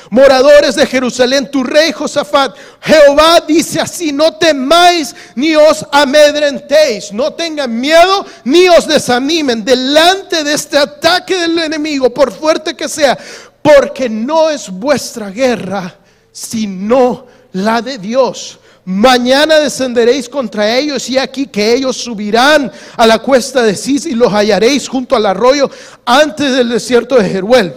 moradores 0.09 0.75
de 0.75 0.87
Jerusalén, 0.87 1.51
tu 1.51 1.63
rey 1.63 1.93
Josafat, 1.93 2.57
Jehová 2.81 3.45
dice 3.47 3.79
así, 3.79 4.11
no 4.11 4.33
temáis 4.33 5.15
ni 5.35 5.55
os 5.55 5.85
amedrentéis, 5.93 7.13
no 7.13 7.31
tengan 7.35 7.79
miedo 7.79 8.25
ni 8.45 8.71
os 8.71 8.89
desanimen 8.89 9.63
delante 9.63 10.43
de 10.43 10.55
este 10.55 10.79
ataque 10.79 11.37
del 11.37 11.59
enemigo, 11.59 12.09
por 12.09 12.33
fuerte 12.33 12.75
que 12.75 12.89
sea, 12.89 13.19
porque 13.61 14.09
no 14.09 14.49
es 14.49 14.71
vuestra 14.71 15.29
guerra, 15.29 15.95
sino 16.33 17.27
la 17.53 17.83
de 17.83 17.99
Dios 17.99 18.59
Mañana 18.91 19.61
descenderéis 19.61 20.31
contra 20.31 20.75
ellos 20.75 21.11
y 21.11 21.19
aquí 21.19 21.47
que 21.47 21.75
ellos 21.75 21.95
subirán 21.95 22.73
a 22.97 23.07
la 23.07 23.19
cuesta 23.19 23.63
de 23.63 23.77
Cis 23.77 24.07
y 24.07 24.15
los 24.15 24.33
hallaréis 24.33 24.89
junto 24.89 25.15
al 25.15 25.27
arroyo 25.27 25.71
antes 26.07 26.57
del 26.57 26.71
desierto 26.71 27.17
de 27.17 27.29
Jeruel. 27.29 27.75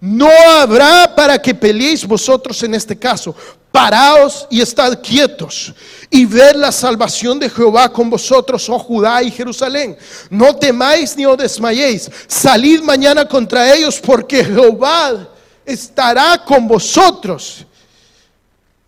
No 0.00 0.30
habrá 0.30 1.14
para 1.14 1.38
que 1.42 1.54
peleéis 1.54 2.06
vosotros 2.06 2.62
en 2.62 2.74
este 2.74 2.98
caso. 2.98 3.36
Paraos 3.70 4.46
y 4.48 4.62
estad 4.62 4.98
quietos 5.02 5.74
y 6.08 6.24
ver 6.24 6.56
la 6.56 6.72
salvación 6.72 7.38
de 7.38 7.50
Jehová 7.50 7.92
con 7.92 8.08
vosotros, 8.08 8.66
oh 8.70 8.78
Judá 8.78 9.22
y 9.22 9.30
Jerusalén. 9.30 9.94
No 10.30 10.56
temáis 10.56 11.14
ni 11.18 11.26
os 11.26 11.36
desmayéis. 11.36 12.10
Salid 12.26 12.80
mañana 12.80 13.28
contra 13.28 13.74
ellos 13.74 14.00
porque 14.00 14.42
Jehová 14.42 15.28
estará 15.66 16.42
con 16.42 16.66
vosotros. 16.66 17.66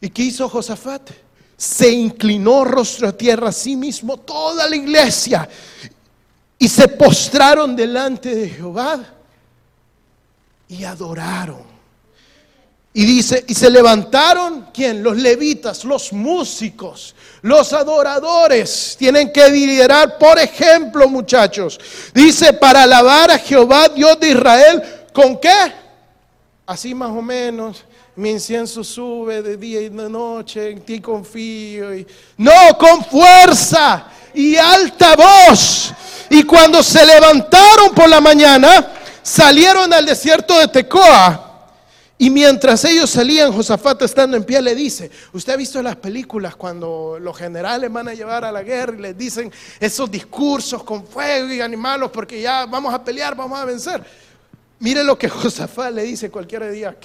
¿Y 0.00 0.08
qué 0.08 0.22
hizo 0.22 0.48
Josafat? 0.48 1.27
Se 1.58 1.90
inclinó 1.90 2.64
rostro 2.64 3.08
a 3.08 3.12
tierra 3.12 3.48
a 3.48 3.52
sí 3.52 3.74
mismo 3.74 4.16
toda 4.16 4.70
la 4.70 4.76
iglesia 4.76 5.48
y 6.56 6.68
se 6.68 6.86
postraron 6.86 7.74
delante 7.74 8.32
de 8.32 8.48
Jehová 8.48 9.04
y 10.68 10.84
adoraron. 10.84 11.66
Y 12.94 13.04
dice, 13.04 13.44
y 13.48 13.54
se 13.54 13.70
levantaron, 13.70 14.68
¿quién? 14.72 15.02
Los 15.02 15.16
levitas, 15.16 15.84
los 15.84 16.12
músicos, 16.12 17.16
los 17.42 17.72
adoradores. 17.72 18.94
Tienen 18.96 19.32
que 19.32 19.48
liderar, 19.50 20.16
por 20.16 20.38
ejemplo, 20.38 21.08
muchachos. 21.08 21.78
Dice, 22.14 22.52
para 22.52 22.84
alabar 22.84 23.32
a 23.32 23.38
Jehová, 23.38 23.88
Dios 23.88 24.18
de 24.20 24.30
Israel, 24.30 24.82
¿con 25.12 25.40
qué? 25.40 25.72
Así 26.66 26.94
más 26.94 27.10
o 27.10 27.22
menos 27.22 27.84
mi 28.18 28.30
incienso 28.30 28.82
sube 28.82 29.42
de 29.42 29.56
día 29.56 29.80
y 29.80 29.90
de 29.90 30.10
noche, 30.10 30.70
en 30.70 30.80
ti 30.80 31.00
confío. 31.00 31.94
Y... 31.94 32.04
No, 32.38 32.76
con 32.76 33.04
fuerza 33.04 34.08
y 34.34 34.56
alta 34.56 35.14
voz. 35.14 35.94
Y 36.28 36.42
cuando 36.42 36.82
se 36.82 37.06
levantaron 37.06 37.94
por 37.94 38.08
la 38.08 38.20
mañana, 38.20 38.92
salieron 39.22 39.92
al 39.92 40.04
desierto 40.04 40.58
de 40.58 40.66
Tecoa. 40.66 41.68
Y 42.18 42.28
mientras 42.28 42.84
ellos 42.86 43.08
salían, 43.08 43.52
Josafat 43.52 44.02
estando 44.02 44.36
en 44.36 44.42
pie 44.42 44.60
le 44.62 44.74
dice, 44.74 45.12
usted 45.32 45.52
ha 45.52 45.56
visto 45.56 45.80
las 45.80 45.94
películas 45.94 46.56
cuando 46.56 47.18
los 47.20 47.38
generales 47.38 47.92
van 47.92 48.08
a 48.08 48.14
llevar 48.14 48.44
a 48.44 48.50
la 48.50 48.64
guerra 48.64 48.96
y 48.98 49.00
les 49.00 49.16
dicen 49.16 49.52
esos 49.78 50.10
discursos 50.10 50.82
con 50.82 51.06
fuego 51.06 51.52
y 51.52 51.60
animalos 51.60 52.10
porque 52.10 52.40
ya 52.40 52.66
vamos 52.66 52.92
a 52.92 53.04
pelear, 53.04 53.36
vamos 53.36 53.60
a 53.60 53.64
vencer. 53.64 54.04
Mire 54.80 55.04
lo 55.04 55.16
que 55.16 55.28
Josafat 55.28 55.92
le 55.92 56.02
dice 56.02 56.32
cualquier 56.32 56.68
día, 56.72 56.96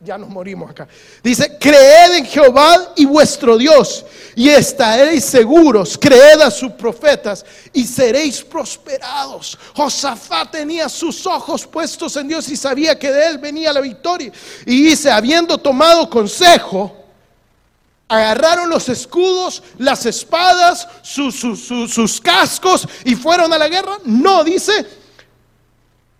ya 0.00 0.18
nos 0.18 0.28
morimos 0.28 0.70
acá. 0.70 0.88
Dice, 1.22 1.58
creed 1.58 2.16
en 2.16 2.26
Jehová 2.26 2.92
y 2.96 3.04
vuestro 3.04 3.56
Dios 3.56 4.04
y 4.34 4.48
estaréis 4.48 5.24
seguros, 5.24 5.98
creed 5.98 6.40
a 6.40 6.50
sus 6.50 6.72
profetas 6.72 7.44
y 7.72 7.84
seréis 7.84 8.42
prosperados. 8.42 9.58
Josafat 9.74 10.50
tenía 10.50 10.88
sus 10.88 11.26
ojos 11.26 11.66
puestos 11.66 12.16
en 12.16 12.28
Dios 12.28 12.48
y 12.48 12.56
sabía 12.56 12.98
que 12.98 13.12
de 13.12 13.26
él 13.26 13.38
venía 13.38 13.72
la 13.72 13.80
victoria. 13.80 14.32
Y 14.66 14.82
dice, 14.82 15.10
habiendo 15.10 15.58
tomado 15.58 16.08
consejo, 16.08 16.96
agarraron 18.08 18.68
los 18.68 18.88
escudos, 18.88 19.62
las 19.78 20.04
espadas, 20.06 20.86
sus, 21.02 21.34
sus 21.36 22.20
cascos 22.20 22.86
y 23.04 23.14
fueron 23.14 23.52
a 23.52 23.58
la 23.58 23.68
guerra. 23.68 23.98
No, 24.04 24.44
dice, 24.44 25.01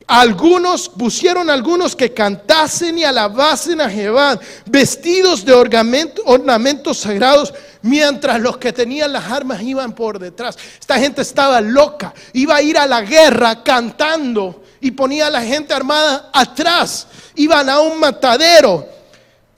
algunos 0.07 0.89
pusieron 0.89 1.51
algunos 1.51 1.95
que 1.95 2.13
cantasen 2.13 2.99
y 2.99 3.05
alabasen 3.05 3.81
a 3.81 3.91
Jehová, 3.91 4.39
vestidos 4.67 5.45
de 5.45 5.53
ornamentos 5.53 6.99
sagrados, 6.99 7.53
mientras 7.83 8.41
los 8.41 8.57
que 8.59 8.73
tenían 8.73 9.13
las 9.13 9.25
armas 9.25 9.63
iban 9.63 9.93
por 9.95 10.19
detrás. 10.19 10.57
Esta 10.79 10.99
gente 10.99 11.23
estaba 11.23 11.61
loca, 11.61 12.15
iba 12.33 12.57
a 12.57 12.63
ir 12.63 12.79
a 12.79 12.87
la 12.87 13.03
guerra 13.03 13.63
cantando 13.63 14.63
y 14.81 14.91
ponía 14.91 15.27
a 15.27 15.31
la 15.31 15.43
gente 15.43 15.75
armada 15.75 16.31
atrás. 16.33 17.07
Iban 17.35 17.69
a 17.69 17.81
un 17.81 17.99
matadero. 17.99 18.89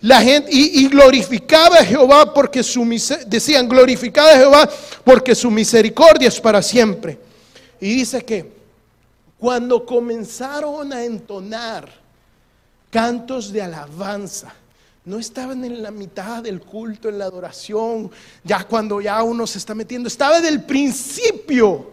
La 0.01 0.21
gente, 0.21 0.51
y, 0.53 0.87
glorificaba 0.89 1.79
a 1.79 1.85
Jehová 1.85 2.35
porque 2.35 2.63
su 2.63 2.85
decían, 3.27 3.67
glorificaba 3.67 4.33
a 4.33 4.37
Jehová 4.37 4.69
porque 5.03 5.35
su 5.35 5.51
misericordia 5.51 6.29
es 6.29 6.39
para 6.39 6.61
siempre. 6.61 7.19
Y 7.81 7.95
dice 7.95 8.23
que 8.23 8.53
cuando 9.45 9.85
comenzaron 9.85 10.91
a 10.91 11.05
entonar 11.05 11.87
cantos 12.89 13.53
de 13.53 13.61
alabanza, 13.61 14.55
no 15.05 15.19
estaban 15.19 15.63
en 15.67 15.83
la 15.83 15.91
mitad 15.91 16.43
del 16.43 16.63
culto, 16.63 17.11
en 17.11 17.19
la 17.19 17.27
adoración, 17.27 18.11
ya 18.43 18.65
cuando 18.65 19.03
ya 19.03 19.23
uno 19.23 19.47
se 19.47 19.59
está 19.59 19.75
metiendo, 19.75 20.09
estaba 20.09 20.41
del 20.41 20.63
principio. 20.63 21.91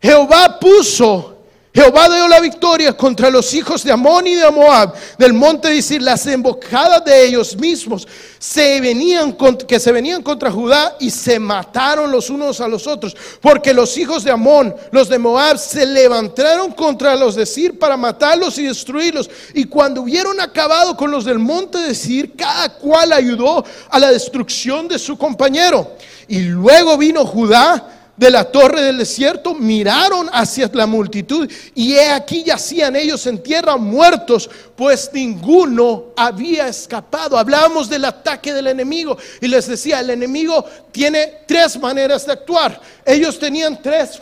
Jehová 0.00 0.60
puso 0.60 1.35
Jehová 1.76 2.08
dio 2.08 2.26
la 2.26 2.40
victoria 2.40 2.96
contra 2.96 3.28
los 3.28 3.52
hijos 3.52 3.84
de 3.84 3.92
Amón 3.92 4.26
y 4.26 4.34
de 4.34 4.50
Moab 4.50 4.94
del 5.18 5.34
monte 5.34 5.68
de 5.68 5.76
Isir. 5.76 6.00
Las 6.00 6.26
embocadas 6.26 7.04
de 7.04 7.26
ellos 7.26 7.54
mismos 7.54 8.08
se 8.38 8.80
venían, 8.80 9.36
que 9.68 9.78
se 9.78 9.92
venían 9.92 10.22
contra 10.22 10.50
Judá 10.50 10.96
y 10.98 11.10
se 11.10 11.38
mataron 11.38 12.10
los 12.10 12.30
unos 12.30 12.62
a 12.62 12.68
los 12.68 12.86
otros. 12.86 13.14
Porque 13.42 13.74
los 13.74 13.98
hijos 13.98 14.24
de 14.24 14.30
Amón, 14.30 14.74
los 14.90 15.10
de 15.10 15.18
Moab, 15.18 15.58
se 15.58 15.84
levantaron 15.84 16.72
contra 16.72 17.14
los 17.14 17.34
de 17.34 17.44
Sir 17.44 17.78
para 17.78 17.98
matarlos 17.98 18.56
y 18.56 18.62
destruirlos. 18.62 19.28
Y 19.52 19.66
cuando 19.66 20.00
hubieron 20.00 20.40
acabado 20.40 20.96
con 20.96 21.10
los 21.10 21.26
del 21.26 21.38
monte 21.38 21.76
de 21.76 21.94
Sir, 21.94 22.32
cada 22.34 22.70
cual 22.70 23.12
ayudó 23.12 23.62
a 23.90 23.98
la 23.98 24.10
destrucción 24.10 24.88
de 24.88 24.98
su 24.98 25.18
compañero. 25.18 25.92
Y 26.26 26.38
luego 26.38 26.96
vino 26.96 27.26
Judá 27.26 27.95
de 28.16 28.30
la 28.30 28.44
torre 28.44 28.82
del 28.82 28.98
desierto 28.98 29.54
miraron 29.54 30.28
hacia 30.32 30.70
la 30.72 30.86
multitud 30.86 31.50
y 31.74 31.94
he 31.94 32.10
aquí 32.10 32.42
yacían 32.42 32.96
ellos 32.96 33.26
en 33.26 33.42
tierra 33.42 33.76
muertos, 33.76 34.48
pues 34.74 35.10
ninguno 35.12 36.06
había 36.16 36.68
escapado. 36.68 37.38
Hablábamos 37.38 37.88
del 37.88 38.04
ataque 38.06 38.52
del 38.52 38.68
enemigo 38.68 39.18
y 39.40 39.48
les 39.48 39.66
decía, 39.66 40.00
el 40.00 40.10
enemigo 40.10 40.64
tiene 40.92 41.40
tres 41.46 41.78
maneras 41.78 42.26
de 42.26 42.32
actuar. 42.32 42.80
Ellos 43.04 43.38
tenían 43.38 43.80
tres, 43.82 44.18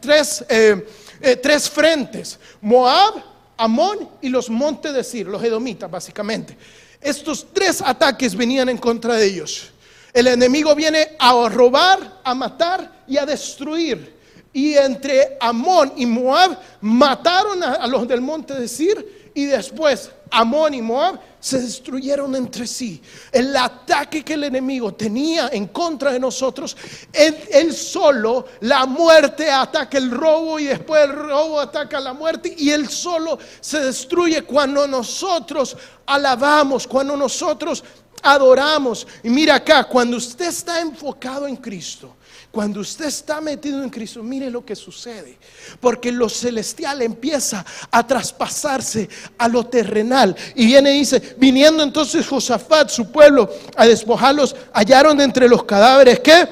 tres, 0.00 0.44
eh, 0.48 0.86
eh, 1.20 1.36
tres 1.36 1.68
frentes, 1.68 2.38
Moab, 2.60 3.14
Amón 3.56 4.08
y 4.20 4.28
los 4.28 4.48
montes 4.50 4.92
de 4.92 5.04
Sir, 5.04 5.26
los 5.26 5.42
edomitas 5.42 5.90
básicamente. 5.90 6.56
Estos 7.00 7.46
tres 7.52 7.82
ataques 7.84 8.34
venían 8.34 8.68
en 8.68 8.78
contra 8.78 9.14
de 9.14 9.26
ellos. 9.26 9.70
El 10.12 10.28
enemigo 10.28 10.74
viene 10.74 11.16
a 11.18 11.48
robar, 11.48 12.20
a 12.22 12.34
matar 12.34 12.93
y 13.06 13.16
a 13.16 13.26
destruir. 13.26 14.14
Y 14.52 14.74
entre 14.74 15.36
Amón 15.40 15.92
y 15.96 16.06
Moab 16.06 16.58
mataron 16.80 17.62
a, 17.62 17.86
los 17.88 18.06
del 18.06 18.20
monte 18.20 18.54
de 18.54 18.68
Sir 18.68 19.30
y 19.34 19.46
después 19.46 20.12
Amón 20.30 20.74
y 20.74 20.82
Moab 20.82 21.18
se 21.40 21.60
destruyeron 21.60 22.34
entre 22.36 22.66
sí. 22.66 23.02
El 23.32 23.54
ataque 23.56 24.24
que 24.24 24.34
el 24.34 24.44
enemigo 24.44 24.94
tenía 24.94 25.48
en 25.52 25.66
contra 25.66 26.12
de 26.12 26.20
nosotros, 26.20 26.76
él, 27.12 27.74
solo, 27.74 28.46
la 28.60 28.86
muerte 28.86 29.50
ataca 29.50 29.98
el 29.98 30.10
robo 30.10 30.58
y 30.58 30.64
después 30.64 31.04
el 31.04 31.12
robo 31.12 31.60
ataca 31.60 32.00
la 32.00 32.12
muerte 32.12 32.54
y 32.56 32.70
él 32.70 32.88
solo 32.88 33.38
se 33.60 33.80
destruye 33.80 34.42
cuando 34.42 34.86
nosotros 34.86 35.76
alabamos, 36.06 36.86
cuando 36.86 37.16
nosotros 37.16 37.84
adoramos. 38.22 39.06
Y 39.22 39.28
mira 39.28 39.56
acá, 39.56 39.84
cuando 39.84 40.16
usted 40.16 40.46
está 40.46 40.80
enfocado 40.80 41.46
en 41.46 41.56
Cristo, 41.56 42.16
cuando 42.54 42.80
usted 42.80 43.06
está 43.06 43.40
metido 43.40 43.82
en 43.82 43.90
Cristo, 43.90 44.22
mire 44.22 44.48
lo 44.48 44.64
que 44.64 44.76
sucede. 44.76 45.36
Porque 45.80 46.12
lo 46.12 46.28
celestial 46.28 47.02
empieza 47.02 47.66
a 47.90 48.06
traspasarse 48.06 49.08
a 49.36 49.48
lo 49.48 49.66
terrenal. 49.66 50.36
Y 50.54 50.66
viene 50.66 50.94
y 50.94 51.00
dice, 51.00 51.34
viniendo 51.36 51.82
entonces 51.82 52.24
Josafat, 52.24 52.90
su 52.90 53.10
pueblo, 53.10 53.50
a 53.76 53.86
despojarlos, 53.86 54.54
hallaron 54.72 55.20
entre 55.20 55.48
los 55.48 55.64
cadáveres 55.64 56.20
que 56.20 56.48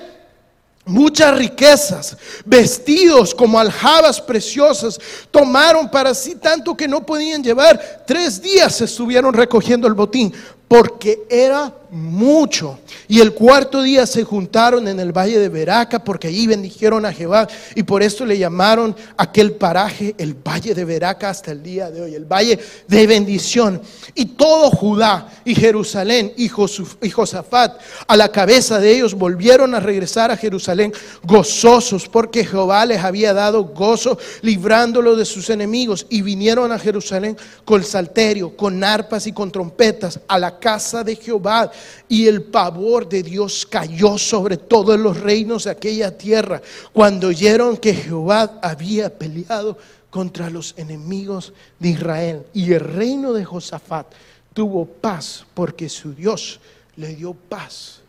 muchas 0.84 1.38
riquezas, 1.38 2.16
vestidos 2.44 3.32
como 3.32 3.60
aljabas 3.60 4.20
preciosas, 4.20 4.98
tomaron 5.30 5.88
para 5.88 6.14
sí 6.14 6.34
tanto 6.34 6.76
que 6.76 6.88
no 6.88 7.06
podían 7.06 7.44
llevar. 7.44 8.02
Tres 8.04 8.42
días 8.42 8.80
estuvieron 8.80 9.32
recogiendo 9.32 9.86
el 9.86 9.94
botín 9.94 10.34
porque 10.72 11.24
era 11.28 11.70
mucho. 11.90 12.78
Y 13.06 13.20
el 13.20 13.34
cuarto 13.34 13.82
día 13.82 14.06
se 14.06 14.24
juntaron 14.24 14.88
en 14.88 14.98
el 14.98 15.12
valle 15.12 15.38
de 15.38 15.50
Veraca, 15.50 16.02
porque 16.02 16.28
allí 16.28 16.46
bendijeron 16.46 17.04
a 17.04 17.12
Jehová, 17.12 17.46
y 17.74 17.82
por 17.82 18.02
esto 18.02 18.24
le 18.24 18.38
llamaron 18.38 18.96
aquel 19.18 19.52
paraje 19.52 20.14
el 20.16 20.32
valle 20.32 20.74
de 20.74 20.86
Veraca 20.86 21.28
hasta 21.28 21.52
el 21.52 21.62
día 21.62 21.90
de 21.90 22.00
hoy, 22.00 22.14
el 22.14 22.24
valle 22.24 22.58
de 22.88 23.06
bendición. 23.06 23.82
Y 24.14 24.24
todo 24.24 24.70
Judá 24.70 25.28
y 25.44 25.54
Jerusalén 25.54 26.32
y, 26.38 26.48
Josafat 26.48 27.78
a 28.08 28.16
la 28.16 28.30
cabeza 28.30 28.78
de 28.78 28.96
ellos 28.96 29.12
volvieron 29.12 29.74
a 29.74 29.80
regresar 29.80 30.30
a 30.30 30.38
Jerusalén 30.38 30.94
gozosos, 31.24 32.08
porque 32.08 32.46
Jehová 32.46 32.86
les 32.86 33.04
había 33.04 33.34
dado 33.34 33.64
gozo 33.64 34.16
librándolo 34.40 35.14
de 35.16 35.26
sus 35.26 35.50
enemigos, 35.50 36.06
y 36.08 36.22
vinieron 36.22 36.72
a 36.72 36.78
Jerusalén 36.78 37.36
con 37.66 37.84
salterio, 37.84 38.56
con 38.56 38.82
arpas 38.82 39.26
y 39.26 39.32
con 39.32 39.52
trompetas 39.52 40.18
a 40.26 40.38
la 40.38 40.58
casa 40.62 41.02
de 41.02 41.16
Jehová 41.16 41.72
y 42.08 42.28
el 42.28 42.44
pavor 42.44 43.08
de 43.08 43.24
Dios 43.24 43.66
cayó 43.66 44.16
sobre 44.16 44.56
todos 44.56 44.98
los 44.98 45.18
reinos 45.18 45.64
de 45.64 45.72
aquella 45.72 46.16
tierra 46.16 46.62
cuando 46.92 47.26
oyeron 47.26 47.76
que 47.76 47.92
Jehová 47.92 48.60
había 48.62 49.18
peleado 49.18 49.76
contra 50.08 50.48
los 50.48 50.74
enemigos 50.76 51.52
de 51.80 51.88
Israel. 51.88 52.46
Y 52.54 52.72
el 52.72 52.80
reino 52.80 53.32
de 53.32 53.44
Josafat 53.44 54.06
tuvo 54.54 54.86
paz 54.86 55.44
porque 55.52 55.88
su 55.88 56.14
Dios 56.14 56.60
le 56.94 57.16
dio 57.16 57.34
paz 57.34 58.00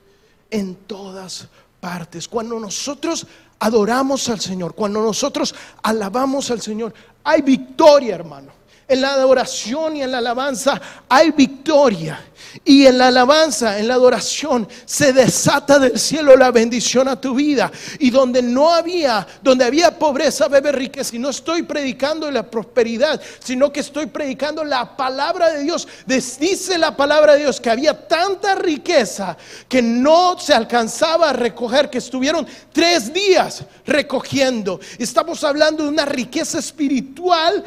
en 0.51 0.75
todas 0.75 1.47
partes. 1.79 2.27
Cuando 2.27 2.59
nosotros 2.59 3.25
adoramos 3.57 4.29
al 4.29 4.39
Señor, 4.39 4.75
cuando 4.75 5.01
nosotros 5.01 5.55
alabamos 5.81 6.51
al 6.51 6.61
Señor, 6.61 6.93
hay 7.23 7.41
victoria, 7.41 8.13
hermano. 8.13 8.62
En 8.87 9.01
la 9.01 9.13
adoración 9.13 9.97
y 9.97 10.03
en 10.03 10.11
la 10.11 10.17
alabanza 10.17 10.79
hay 11.09 11.31
victoria. 11.31 12.19
Y 12.65 12.85
en 12.85 12.99
la 12.99 13.07
alabanza, 13.07 13.79
en 13.79 13.87
la 13.87 13.95
adoración, 13.95 14.67
se 14.85 15.11
desata 15.11 15.79
del 15.79 15.97
cielo 15.99 16.35
la 16.35 16.51
bendición 16.51 17.07
a 17.07 17.19
tu 17.19 17.33
vida. 17.33 17.71
Y 17.99 18.11
donde 18.11 18.43
no 18.43 18.69
había, 18.69 19.25
donde 19.41 19.65
había 19.65 19.97
pobreza, 19.97 20.47
bebe 20.47 20.71
riqueza. 20.71 21.15
Y 21.15 21.19
no 21.19 21.29
estoy 21.29 21.63
predicando 21.63 22.29
la 22.29 22.43
prosperidad, 22.43 23.19
sino 23.43 23.71
que 23.71 23.79
estoy 23.79 24.05
predicando 24.05 24.63
la 24.63 24.95
palabra 24.95 25.51
de 25.51 25.63
Dios. 25.63 25.87
Dice 26.05 26.77
la 26.77 26.95
palabra 26.95 27.33
de 27.33 27.39
Dios 27.39 27.59
que 27.59 27.71
había 27.71 28.07
tanta 28.07 28.55
riqueza 28.55 29.35
que 29.67 29.81
no 29.81 30.37
se 30.37 30.53
alcanzaba 30.53 31.31
a 31.31 31.33
recoger, 31.33 31.89
que 31.89 31.97
estuvieron 31.97 32.45
tres 32.71 33.11
días 33.11 33.63
recogiendo. 33.85 34.79
Estamos 34.99 35.43
hablando 35.43 35.83
de 35.83 35.89
una 35.89 36.05
riqueza 36.05 36.59
espiritual 36.59 37.63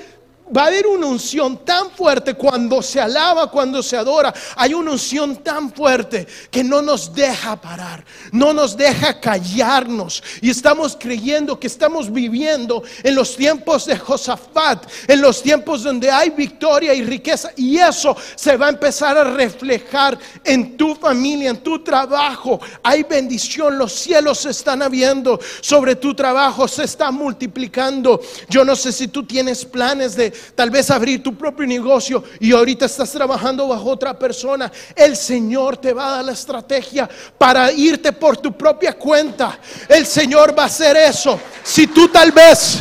Va 0.54 0.62
a 0.62 0.66
haber 0.66 0.86
una 0.86 1.08
unción 1.08 1.64
tan 1.64 1.90
fuerte 1.90 2.34
cuando 2.34 2.80
se 2.80 3.00
alaba, 3.00 3.50
cuando 3.50 3.82
se 3.82 3.96
adora. 3.96 4.32
Hay 4.54 4.74
una 4.74 4.92
unción 4.92 5.42
tan 5.42 5.72
fuerte 5.72 6.24
que 6.52 6.62
no 6.62 6.80
nos 6.80 7.12
deja 7.12 7.60
parar, 7.60 8.04
no 8.30 8.52
nos 8.52 8.76
deja 8.76 9.18
callarnos. 9.20 10.22
Y 10.40 10.50
estamos 10.50 10.96
creyendo 10.98 11.58
que 11.58 11.66
estamos 11.66 12.12
viviendo 12.12 12.84
en 13.02 13.16
los 13.16 13.36
tiempos 13.36 13.86
de 13.86 13.98
Josafat, 13.98 14.86
en 15.08 15.20
los 15.20 15.42
tiempos 15.42 15.82
donde 15.82 16.12
hay 16.12 16.30
victoria 16.30 16.94
y 16.94 17.02
riqueza. 17.02 17.50
Y 17.56 17.78
eso 17.78 18.16
se 18.36 18.56
va 18.56 18.66
a 18.66 18.70
empezar 18.70 19.18
a 19.18 19.24
reflejar 19.24 20.16
en 20.44 20.76
tu 20.76 20.94
familia, 20.94 21.50
en 21.50 21.56
tu 21.56 21.82
trabajo. 21.82 22.60
Hay 22.84 23.02
bendición, 23.02 23.76
los 23.78 23.92
cielos 23.92 24.38
se 24.38 24.50
están 24.50 24.80
abriendo 24.82 25.40
sobre 25.60 25.96
tu 25.96 26.14
trabajo, 26.14 26.68
se 26.68 26.84
está 26.84 27.10
multiplicando. 27.10 28.20
Yo 28.48 28.64
no 28.64 28.76
sé 28.76 28.92
si 28.92 29.08
tú 29.08 29.24
tienes 29.24 29.64
planes 29.64 30.14
de 30.14 30.35
tal 30.54 30.70
vez 30.70 30.90
abrir 30.90 31.22
tu 31.22 31.36
propio 31.36 31.66
negocio 31.66 32.22
y 32.40 32.52
ahorita 32.52 32.86
estás 32.86 33.10
trabajando 33.12 33.68
bajo 33.68 33.90
otra 33.90 34.18
persona. 34.18 34.70
El 34.94 35.16
Señor 35.16 35.76
te 35.76 35.92
va 35.92 36.06
a 36.06 36.16
dar 36.16 36.24
la 36.24 36.32
estrategia 36.32 37.08
para 37.38 37.70
irte 37.72 38.12
por 38.12 38.36
tu 38.36 38.56
propia 38.56 38.92
cuenta. 38.94 39.58
El 39.88 40.06
Señor 40.06 40.56
va 40.58 40.64
a 40.64 40.66
hacer 40.66 40.96
eso. 40.96 41.38
Si 41.62 41.86
tú 41.86 42.08
tal 42.08 42.32
vez... 42.32 42.78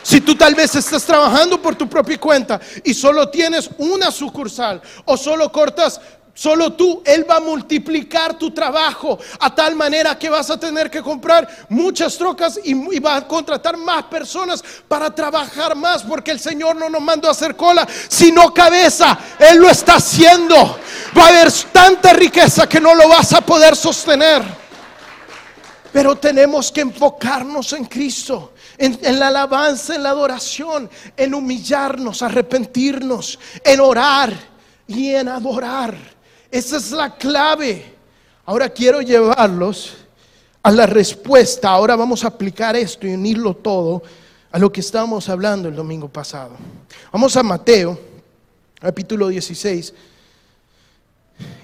Si 0.00 0.22
tú 0.22 0.34
tal 0.34 0.54
vez 0.54 0.74
estás 0.74 1.04
trabajando 1.04 1.60
por 1.60 1.74
tu 1.74 1.86
propia 1.86 2.18
cuenta 2.18 2.58
y 2.82 2.94
solo 2.94 3.28
tienes 3.28 3.68
una 3.76 4.10
sucursal 4.10 4.80
o 5.04 5.18
solo 5.18 5.52
cortas 5.52 6.00
Solo 6.38 6.74
tú, 6.74 7.02
Él 7.04 7.28
va 7.28 7.38
a 7.38 7.40
multiplicar 7.40 8.38
tu 8.38 8.52
trabajo 8.52 9.18
a 9.40 9.52
tal 9.52 9.74
manera 9.74 10.16
que 10.16 10.30
vas 10.30 10.48
a 10.50 10.60
tener 10.60 10.88
que 10.88 11.02
comprar 11.02 11.66
muchas 11.68 12.16
trocas 12.16 12.60
y, 12.62 13.00
va 13.00 13.16
a 13.16 13.26
contratar 13.26 13.76
más 13.76 14.04
personas 14.04 14.62
para 14.86 15.12
trabajar 15.12 15.74
más, 15.74 16.04
porque 16.04 16.30
el 16.30 16.38
Señor 16.38 16.76
no 16.76 16.88
nos 16.88 17.02
mandó 17.02 17.26
a 17.26 17.32
hacer 17.32 17.56
cola, 17.56 17.84
sino 18.06 18.54
cabeza. 18.54 19.18
Él 19.36 19.58
lo 19.58 19.68
está 19.68 19.96
haciendo. 19.96 20.54
Va 21.18 21.24
a 21.24 21.28
haber 21.30 21.50
tanta 21.72 22.12
riqueza 22.12 22.68
que 22.68 22.80
no 22.80 22.94
lo 22.94 23.08
vas 23.08 23.32
a 23.32 23.40
poder 23.40 23.74
sostener. 23.74 24.40
Pero 25.92 26.18
tenemos 26.18 26.70
que 26.70 26.82
enfocarnos 26.82 27.72
en 27.72 27.86
Cristo. 27.86 28.52
en 28.78 29.18
la 29.18 29.26
alabanza, 29.26 29.96
en 29.96 30.04
la 30.04 30.10
adoración, 30.10 30.88
en 31.16 31.34
humillarnos, 31.34 32.22
arrepentirnos, 32.22 33.40
en 33.64 33.80
orar 33.80 34.32
y 34.86 35.16
en 35.16 35.28
adorar. 35.28 36.17
Esa 36.50 36.76
es 36.78 36.90
la 36.92 37.14
clave. 37.16 37.84
Ahora 38.46 38.68
quiero 38.70 39.00
llevarlos 39.02 39.94
a 40.62 40.70
la 40.70 40.86
respuesta. 40.86 41.68
Ahora 41.70 41.96
vamos 41.96 42.24
a 42.24 42.28
aplicar 42.28 42.76
esto 42.76 43.06
y 43.06 43.12
unirlo 43.14 43.54
todo 43.54 44.02
a 44.50 44.58
lo 44.58 44.72
que 44.72 44.80
estábamos 44.80 45.28
hablando 45.28 45.68
el 45.68 45.76
domingo 45.76 46.08
pasado. 46.08 46.56
Vamos 47.12 47.36
a 47.36 47.42
Mateo, 47.42 48.00
capítulo 48.80 49.28
16, 49.28 49.92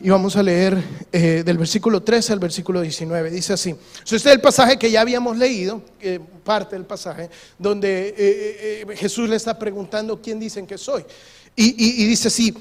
y 0.02 0.10
vamos 0.10 0.36
a 0.36 0.42
leer 0.42 0.76
eh, 1.10 1.42
del 1.44 1.56
versículo 1.56 2.02
13 2.02 2.34
al 2.34 2.38
versículo 2.38 2.82
19. 2.82 3.30
Dice 3.30 3.54
así. 3.54 3.74
Este 4.02 4.16
es 4.16 4.26
el 4.26 4.40
pasaje 4.42 4.78
que 4.78 4.90
ya 4.90 5.00
habíamos 5.00 5.38
leído, 5.38 5.80
parte 6.44 6.76
del 6.76 6.84
pasaje, 6.84 7.30
donde 7.58 8.08
eh, 8.10 8.84
eh, 8.88 8.96
Jesús 8.96 9.28
le 9.30 9.36
está 9.36 9.58
preguntando 9.58 10.20
quién 10.20 10.38
dicen 10.38 10.66
que 10.66 10.76
soy. 10.76 11.04
Y, 11.56 11.68
y- 11.70 12.02
y 12.02 12.06
dice 12.06 12.28
así, 12.28 12.54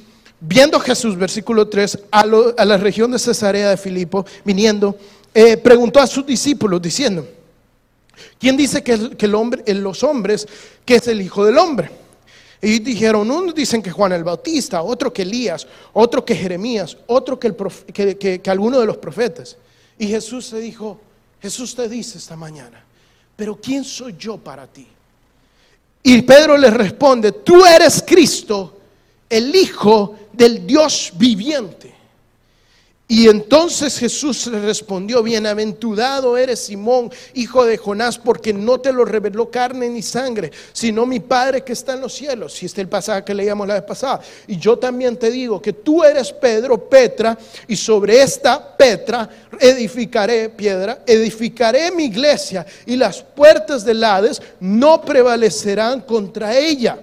viendo 0.45 0.79
Jesús, 0.79 1.17
versículo 1.17 1.67
3, 1.67 1.99
a, 2.11 2.25
la 2.25 2.77
región 2.77 3.11
de 3.11 3.19
Cesarea 3.19 3.69
de 3.69 3.77
Filipo, 3.77 4.25
viniendo, 4.43 4.97
eh, 5.33 5.57
preguntó 5.57 5.99
a 5.99 6.07
sus 6.07 6.25
discípulos 6.25 6.81
diciendo, 6.81 7.25
¿quién 8.39 8.57
dice 8.57 8.83
que, 8.83 8.93
el- 8.93 9.17
que 9.17 9.25
el 9.25 9.35
hombre, 9.35 9.63
en 9.65 9.81
los 9.81 10.03
hombres 10.03 10.47
que 10.85 10.95
es 10.95 11.07
el 11.07 11.21
Hijo 11.21 11.45
del 11.45 11.57
Hombre? 11.57 11.89
Y 12.61 12.79
dijeron, 12.79 13.29
unos 13.29 13.53
dicen 13.55 13.81
que 13.81 13.91
Juan 13.91 14.13
el 14.13 14.23
Bautista, 14.23 14.81
otro 14.83 15.11
que 15.11 15.23
Elías, 15.23 15.67
otro 15.91 16.23
que 16.23 16.35
Jeremías, 16.35 16.95
otro 17.07 17.37
que, 17.39 18.41
alguno 18.45 18.79
de 18.79 18.85
los 18.85 18.97
profetas. 18.97 19.57
Y 19.99 20.07
Jesús 20.07 20.45
se 20.45 20.59
dijo, 20.59 20.99
Jesús 21.41 21.75
te 21.75 21.89
dice 21.89 22.17
esta 22.17 22.37
mañana, 22.37 22.83
pero 23.35 23.55
¿quién 23.57 23.83
soy 23.83 24.15
yo 24.17 24.37
para 24.37 24.65
ti? 24.67 24.87
Y 26.03 26.21
Pedro 26.21 26.57
le 26.57 26.69
responde, 26.69 27.31
tú 27.33 27.65
eres 27.65 28.03
Cristo, 28.05 28.77
el 29.29 29.53
Hijo 29.55 30.15
del 30.33 30.67
Dios 30.67 31.13
viviente. 31.15 32.03
Y 33.13 33.27
entonces 33.27 33.99
Jesús 33.99 34.47
le 34.47 34.59
respondió, 34.61 35.21
bienaventurado 35.21 36.35
eres 36.37 36.61
Simón, 36.61 37.11
hijo 37.33 37.63
de 37.63 37.77
Jonás, 37.77 38.17
porque 38.17 38.53
no 38.53 38.79
te 38.79 38.93
lo 38.93 39.05
reveló 39.05 39.51
carne 39.51 39.89
ni 39.89 40.01
sangre, 40.01 40.51
sino 40.71 41.05
mi 41.05 41.19
Padre 41.19 41.63
que 41.63 41.73
está 41.73 41.93
en 41.93 42.01
los 42.01 42.13
cielos. 42.13 42.63
Y 42.63 42.65
este 42.65 42.81
es 42.81 42.85
el 42.85 42.89
pasaje 42.89 43.23
que 43.23 43.35
leíamos 43.35 43.67
la 43.67 43.75
vez 43.75 43.83
pasada. 43.83 44.21
Y 44.47 44.57
yo 44.57 44.79
también 44.79 45.17
te 45.17 45.29
digo 45.29 45.61
que 45.61 45.73
tú 45.73 46.03
eres 46.03 46.31
Pedro, 46.31 46.89
Petra, 46.89 47.37
y 47.67 47.75
sobre 47.75 48.19
esta 48.19 48.75
Petra 48.75 49.29
edificaré 49.59 50.49
piedra, 50.49 51.03
edificaré 51.05 51.91
mi 51.91 52.05
iglesia, 52.05 52.65
y 52.85 52.95
las 52.95 53.21
puertas 53.21 53.85
del 53.85 54.03
Hades 54.03 54.41
no 54.61 55.01
prevalecerán 55.01 56.01
contra 56.01 56.57
ella 56.57 56.97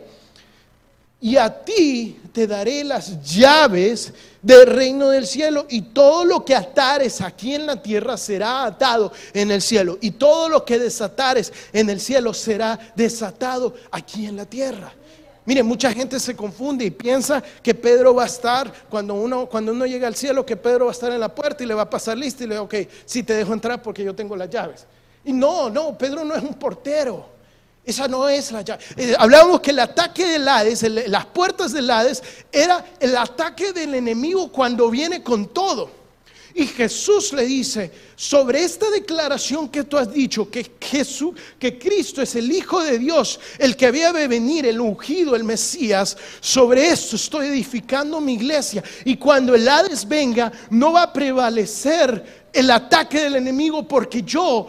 y 1.20 1.37
a 1.37 1.64
ti 1.64 2.18
te 2.33 2.46
daré 2.46 2.83
las 2.85 3.22
llaves 3.22 4.12
del 4.40 4.66
reino 4.66 5.11
del 5.11 5.26
cielo 5.26 5.66
y 5.68 5.83
todo 5.83 6.24
lo 6.24 6.44
que 6.44 6.54
atares 6.54 7.20
aquí 7.20 7.54
en 7.54 7.66
la 7.66 7.83
tierra 7.83 8.16
será 8.16 8.64
atado 8.64 9.12
en 9.35 9.50
el 9.50 9.61
cielo 9.61 9.98
y 10.00 10.12
todo 10.12 10.48
lo 10.48 10.64
que 10.64 10.78
desatares 10.78 11.52
en 11.72 11.90
el 11.90 12.00
cielo 12.00 12.33
será 12.33 12.78
desatado 12.96 13.74
aquí 13.90 14.26
en 14.26 14.37
la 14.37 14.46
tierra. 14.46 14.92
Mire, 15.44 15.62
mucha 15.62 15.92
gente 15.92 16.20
se 16.20 16.37
confunde 16.37 16.85
y 16.85 16.90
piensa 16.90 17.42
que 17.62 17.74
Pedro 17.74 18.14
va 18.14 18.24
a 18.24 18.26
estar, 18.26 18.72
cuando 18.88 19.14
uno, 19.14 19.46
cuando 19.46 19.72
uno 19.72 19.87
llega 19.87 20.06
al 20.06 20.14
cielo, 20.14 20.46
que 20.46 20.56
Pedro 20.56 20.85
va 20.85 20.90
a 20.90 20.94
estar 20.94 21.11
en 21.11 21.18
la 21.18 21.35
puerta 21.35 21.64
y 21.64 21.66
le 21.66 21.74
va 21.74 21.83
a 21.83 21.90
pasar 21.90 22.16
lista 22.16 22.44
y 22.44 22.46
le 22.46 22.54
dice, 22.54 22.85
ok, 22.85 22.92
sí 23.04 23.22
te 23.22 23.33
dejo 23.35 23.52
entrar 23.52 23.83
porque 23.83 24.04
yo 24.04 24.14
tengo 24.14 24.37
las 24.37 24.48
llaves. 24.48 24.87
Y 25.24 25.33
no, 25.33 25.68
no, 25.68 25.96
Pedro 25.96 26.24
no 26.24 26.35
es 26.35 26.42
un 26.42 26.54
portero. 26.54 27.39
Esa 27.90 28.07
no 28.07 28.29
es 28.29 28.53
la. 28.53 28.61
Eh, 28.96 29.16
hablábamos 29.18 29.61
que 29.61 29.72
el 29.72 29.81
ataque 29.81 30.24
del 30.24 30.46
Hades, 30.46 30.83
las 31.09 31.26
puertas 31.26 31.72
del 31.72 31.90
Hades, 31.90 32.22
era 32.53 32.85
el 33.00 33.16
ataque 33.16 33.72
del 33.72 33.96
enemigo 33.96 34.50
cuando 34.53 34.88
viene 34.90 35.24
con 35.24 35.48
todo. 35.48 35.90
Y 36.55 36.66
Jesús 36.66 37.33
le 37.33 37.44
dice, 37.46 37.90
sobre 38.14 38.62
esta 38.62 38.88
declaración 38.90 39.68
que 39.68 39.85
tú 39.85 39.96
has 39.96 40.12
dicho, 40.12 40.48
que 40.50 40.70
Jesús, 40.81 41.35
que 41.59 41.79
Cristo 41.79 42.22
es 42.22 42.37
el 42.37 42.50
Hijo 42.50 42.83
de 42.83 42.98
Dios, 42.98 43.40
el 43.59 43.76
que 43.76 43.87
había 43.87 44.12
de 44.12 44.29
venir, 44.29 44.66
el 44.66 44.81
ungido, 44.81 45.35
el 45.35 45.44
Mesías, 45.44 46.16
sobre 46.40 46.88
esto 46.88 47.16
estoy 47.16 47.48
edificando 47.48 48.20
mi 48.20 48.35
iglesia. 48.35 48.85
Y 49.05 49.16
cuando 49.16 49.55
el 49.55 49.68
Hades 49.68 50.07
venga, 50.07 50.53
no 50.70 50.92
va 50.92 51.05
a 51.05 51.12
prevalecer 51.12 52.48
el 52.53 52.70
ataque 52.70 53.20
del 53.20 53.37
enemigo 53.37 53.87
porque 53.87 54.22
yo 54.22 54.66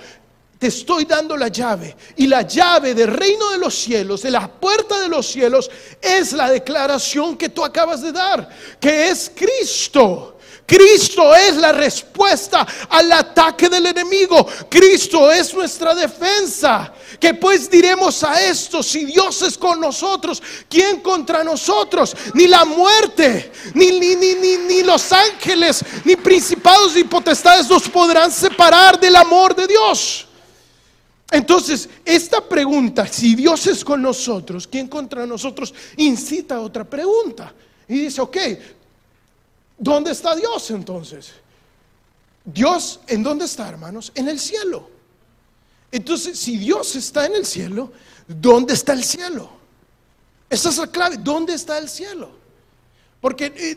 te 0.61 0.67
estoy 0.67 1.05
dando 1.05 1.35
la 1.35 1.47
llave. 1.47 1.97
Y 2.17 2.27
la 2.27 2.43
llave 2.43 2.93
del 2.93 3.07
reino 3.07 3.49
de 3.49 3.57
los 3.57 3.73
cielos, 3.73 4.21
de 4.21 4.29
la 4.29 4.47
puerta 4.47 4.99
de 4.99 5.09
los 5.09 5.25
cielos, 5.25 5.71
es 5.99 6.33
la 6.33 6.51
declaración 6.51 7.35
que 7.35 7.49
tú 7.49 7.65
acabas 7.65 8.03
de 8.03 8.11
dar, 8.11 8.47
que 8.79 9.09
es 9.09 9.31
Cristo. 9.35 10.37
Cristo 10.67 11.35
es 11.35 11.55
la 11.55 11.71
respuesta 11.71 12.67
al 12.91 13.11
ataque 13.11 13.69
del 13.69 13.87
enemigo. 13.87 14.47
Cristo 14.69 15.31
es 15.31 15.51
nuestra 15.51 15.95
defensa. 15.95 16.93
Que 17.19 17.33
pues 17.33 17.67
diremos 17.67 18.23
a 18.23 18.39
esto, 18.45 18.83
si 18.83 19.05
Dios 19.05 19.41
es 19.41 19.57
con 19.57 19.81
nosotros, 19.81 20.43
¿quién 20.69 21.01
contra 21.01 21.43
nosotros? 21.43 22.15
Ni 22.35 22.45
la 22.45 22.65
muerte, 22.65 23.51
ni, 23.73 23.99
ni, 23.99 24.15
ni, 24.15 24.35
ni, 24.35 24.57
ni 24.57 24.83
los 24.83 25.11
ángeles, 25.11 25.83
ni 26.05 26.15
principados 26.17 26.93
ni 26.93 27.03
potestades 27.03 27.67
nos 27.67 27.89
podrán 27.89 28.31
separar 28.31 28.99
del 28.99 29.15
amor 29.15 29.55
de 29.55 29.65
Dios. 29.65 30.27
Entonces, 31.31 31.89
esta 32.03 32.47
pregunta, 32.47 33.07
si 33.07 33.35
Dios 33.35 33.65
es 33.65 33.85
con 33.85 34.01
nosotros, 34.01 34.67
¿quién 34.67 34.89
contra 34.89 35.25
nosotros? 35.25 35.73
Incita 35.95 36.55
a 36.55 36.59
otra 36.59 36.83
pregunta. 36.83 37.53
Y 37.87 38.01
dice, 38.01 38.19
ok, 38.19 38.37
¿dónde 39.77 40.11
está 40.11 40.35
Dios 40.35 40.69
entonces? 40.71 41.31
Dios, 42.43 42.99
¿en 43.07 43.23
dónde 43.23 43.45
está, 43.45 43.69
hermanos? 43.69 44.11
En 44.13 44.27
el 44.27 44.39
cielo. 44.39 44.89
Entonces, 45.89 46.37
si 46.37 46.57
Dios 46.57 46.97
está 46.97 47.25
en 47.25 47.35
el 47.35 47.45
cielo, 47.45 47.93
¿dónde 48.27 48.73
está 48.73 48.91
el 48.91 49.03
cielo? 49.03 49.49
Esa 50.49 50.67
es 50.67 50.77
la 50.77 50.87
clave, 50.87 51.15
¿dónde 51.17 51.53
está 51.53 51.77
el 51.77 51.87
cielo? 51.87 52.40
Porque 53.21 53.53
eh, 53.55 53.75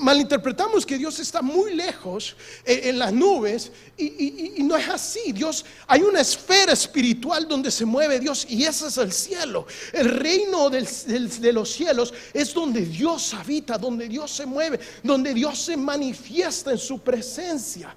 malinterpretamos 0.00 0.86
que 0.86 0.96
Dios 0.96 1.18
está 1.18 1.42
muy 1.42 1.74
lejos 1.74 2.34
eh, 2.64 2.80
en 2.84 2.98
las 2.98 3.12
nubes 3.12 3.70
y, 3.98 4.62
no 4.62 4.78
es 4.78 4.88
así. 4.88 5.32
Dios, 5.32 5.66
hay 5.86 6.00
una 6.00 6.22
esfera 6.22 6.72
espiritual 6.72 7.46
donde 7.46 7.70
se 7.70 7.84
mueve 7.84 8.18
Dios 8.18 8.46
y 8.48 8.64
ese 8.64 8.86
es 8.86 8.96
el 8.96 9.12
cielo. 9.12 9.66
El 9.92 10.08
reino 10.08 10.70
de 10.70 11.52
los 11.52 11.70
cielos 11.70 12.14
es 12.32 12.54
donde 12.54 12.80
Dios 12.80 13.34
habita, 13.34 13.76
donde 13.76 14.08
Dios 14.08 14.30
se 14.30 14.46
mueve, 14.46 14.80
donde 15.02 15.34
Dios 15.34 15.58
se 15.58 15.76
manifiesta 15.76 16.70
en 16.70 16.78
su 16.78 16.98
presencia. 17.00 17.94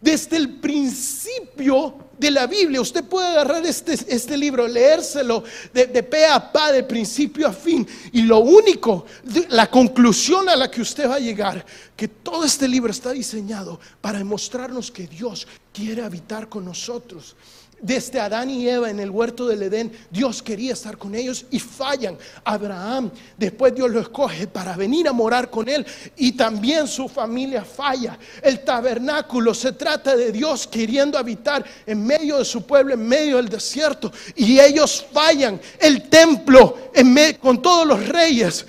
Desde 0.00 0.36
el 0.36 0.58
principio 0.58 2.07
de 2.18 2.30
la 2.30 2.46
Biblia, 2.46 2.80
usted 2.80 3.04
puede 3.04 3.26
agarrar 3.28 3.64
este, 3.64 3.92
este 3.92 4.36
libro, 4.36 4.66
leérselo 4.66 5.44
de, 5.72 5.86
de 5.86 6.02
pe 6.02 6.26
a 6.26 6.52
pa, 6.52 6.72
de 6.72 6.82
principio 6.82 7.46
a 7.46 7.52
fin. 7.52 7.86
Y 8.12 8.22
lo 8.22 8.40
único, 8.40 9.06
la 9.50 9.70
conclusión 9.70 10.48
a 10.48 10.56
la 10.56 10.70
que 10.70 10.80
usted 10.80 11.08
va 11.08 11.16
a 11.16 11.20
llegar, 11.20 11.64
que 11.96 12.08
todo 12.08 12.44
este 12.44 12.66
libro 12.68 12.90
está 12.90 13.12
diseñado 13.12 13.78
para 14.00 14.18
demostrarnos 14.18 14.90
que 14.90 15.06
Dios 15.06 15.46
quiere 15.72 16.02
habitar 16.02 16.48
con 16.48 16.64
nosotros. 16.64 17.36
Desde 17.80 18.18
Adán 18.18 18.50
y 18.50 18.68
Eva 18.68 18.90
en 18.90 18.98
el 18.98 19.10
huerto 19.10 19.46
del 19.46 19.62
Edén, 19.62 19.92
Dios 20.10 20.42
quería 20.42 20.72
estar 20.72 20.98
con 20.98 21.14
ellos 21.14 21.46
y 21.50 21.60
fallan. 21.60 22.18
Abraham, 22.44 23.10
después 23.36 23.74
Dios 23.74 23.90
lo 23.90 24.00
escoge 24.00 24.46
para 24.48 24.76
venir 24.76 25.06
a 25.06 25.12
morar 25.12 25.48
con 25.48 25.68
él 25.68 25.86
y 26.16 26.32
también 26.32 26.88
su 26.88 27.08
familia 27.08 27.64
falla. 27.64 28.18
El 28.42 28.64
tabernáculo 28.64 29.54
se 29.54 29.72
trata 29.72 30.16
de 30.16 30.32
Dios 30.32 30.66
queriendo 30.66 31.16
habitar 31.16 31.64
en 31.86 32.04
medio 32.04 32.38
de 32.38 32.44
su 32.44 32.62
pueblo, 32.66 32.94
en 32.94 33.06
medio 33.06 33.36
del 33.36 33.48
desierto 33.48 34.12
y 34.34 34.58
ellos 34.58 35.06
fallan. 35.12 35.60
El 35.78 36.08
templo 36.08 36.90
en 36.94 37.12
me- 37.12 37.38
con 37.38 37.62
todos 37.62 37.86
los 37.86 38.08
reyes. 38.08 38.66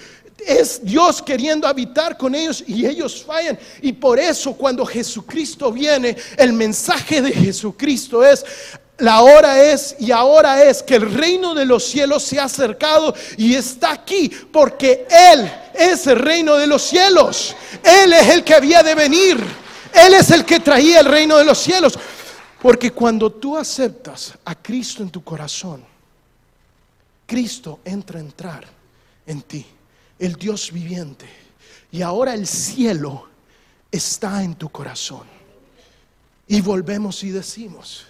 Es 0.48 0.80
Dios 0.82 1.22
queriendo 1.22 1.68
habitar 1.68 2.18
con 2.18 2.34
ellos 2.34 2.64
y 2.66 2.86
ellos 2.86 3.24
fallan. 3.26 3.60
Y 3.82 3.92
por 3.92 4.18
eso 4.18 4.54
cuando 4.54 4.86
Jesucristo 4.86 5.70
viene, 5.70 6.16
el 6.38 6.54
mensaje 6.54 7.22
de 7.22 7.34
Jesucristo 7.34 8.26
es, 8.26 8.46
la 9.00 9.22
hora 9.22 9.64
es 9.64 9.96
y 10.00 10.12
ahora 10.12 10.64
es 10.64 10.84
que 10.84 10.96
el 10.96 11.14
reino 11.14 11.54
de 11.54 11.66
los 11.66 11.86
cielos 11.86 12.24
se 12.24 12.40
ha 12.40 12.46
acercado 12.46 13.14
y 13.38 13.56
está 13.56 13.92
aquí 13.92 14.30
porque 14.52 15.08
Él 15.10 15.52
es 15.74 16.06
el 16.08 16.20
reino 16.20 16.56
de 16.56 16.68
los 16.68 16.84
cielos. 16.84 17.56
Él 17.84 18.14
es 18.14 18.28
el 18.28 18.44
que 18.44 18.54
había 18.54 18.84
de 18.84 18.96
venir. 18.96 19.38
Él 19.94 20.14
es 20.14 20.30
el 20.32 20.46
que 20.46 20.60
traía 20.60 21.00
el 21.00 21.06
reino 21.06 21.38
de 21.38 21.46
los 21.46 21.58
cielos. 21.58 21.98
Porque 22.62 22.92
cuando 22.92 23.32
tú 23.32 23.58
aceptas 23.58 24.34
a 24.44 24.54
Cristo 24.56 25.02
en 25.02 25.10
tu 25.10 25.24
corazón, 25.24 25.84
Cristo 27.26 27.80
entra 27.86 28.20
a 28.20 28.22
entrar 28.22 28.68
en 29.26 29.42
ti, 29.44 29.66
el 30.18 30.36
Dios 30.36 30.72
viviente. 30.72 31.30
Y 31.92 32.02
ahora 32.02 32.34
el 32.34 32.46
cielo 32.46 33.30
está 33.92 34.44
en 34.44 34.56
tu 34.56 34.70
corazón. 34.70 35.24
Y 36.48 36.62
volvemos 36.62 37.24
y 37.24 37.30
decimos, 37.30 38.09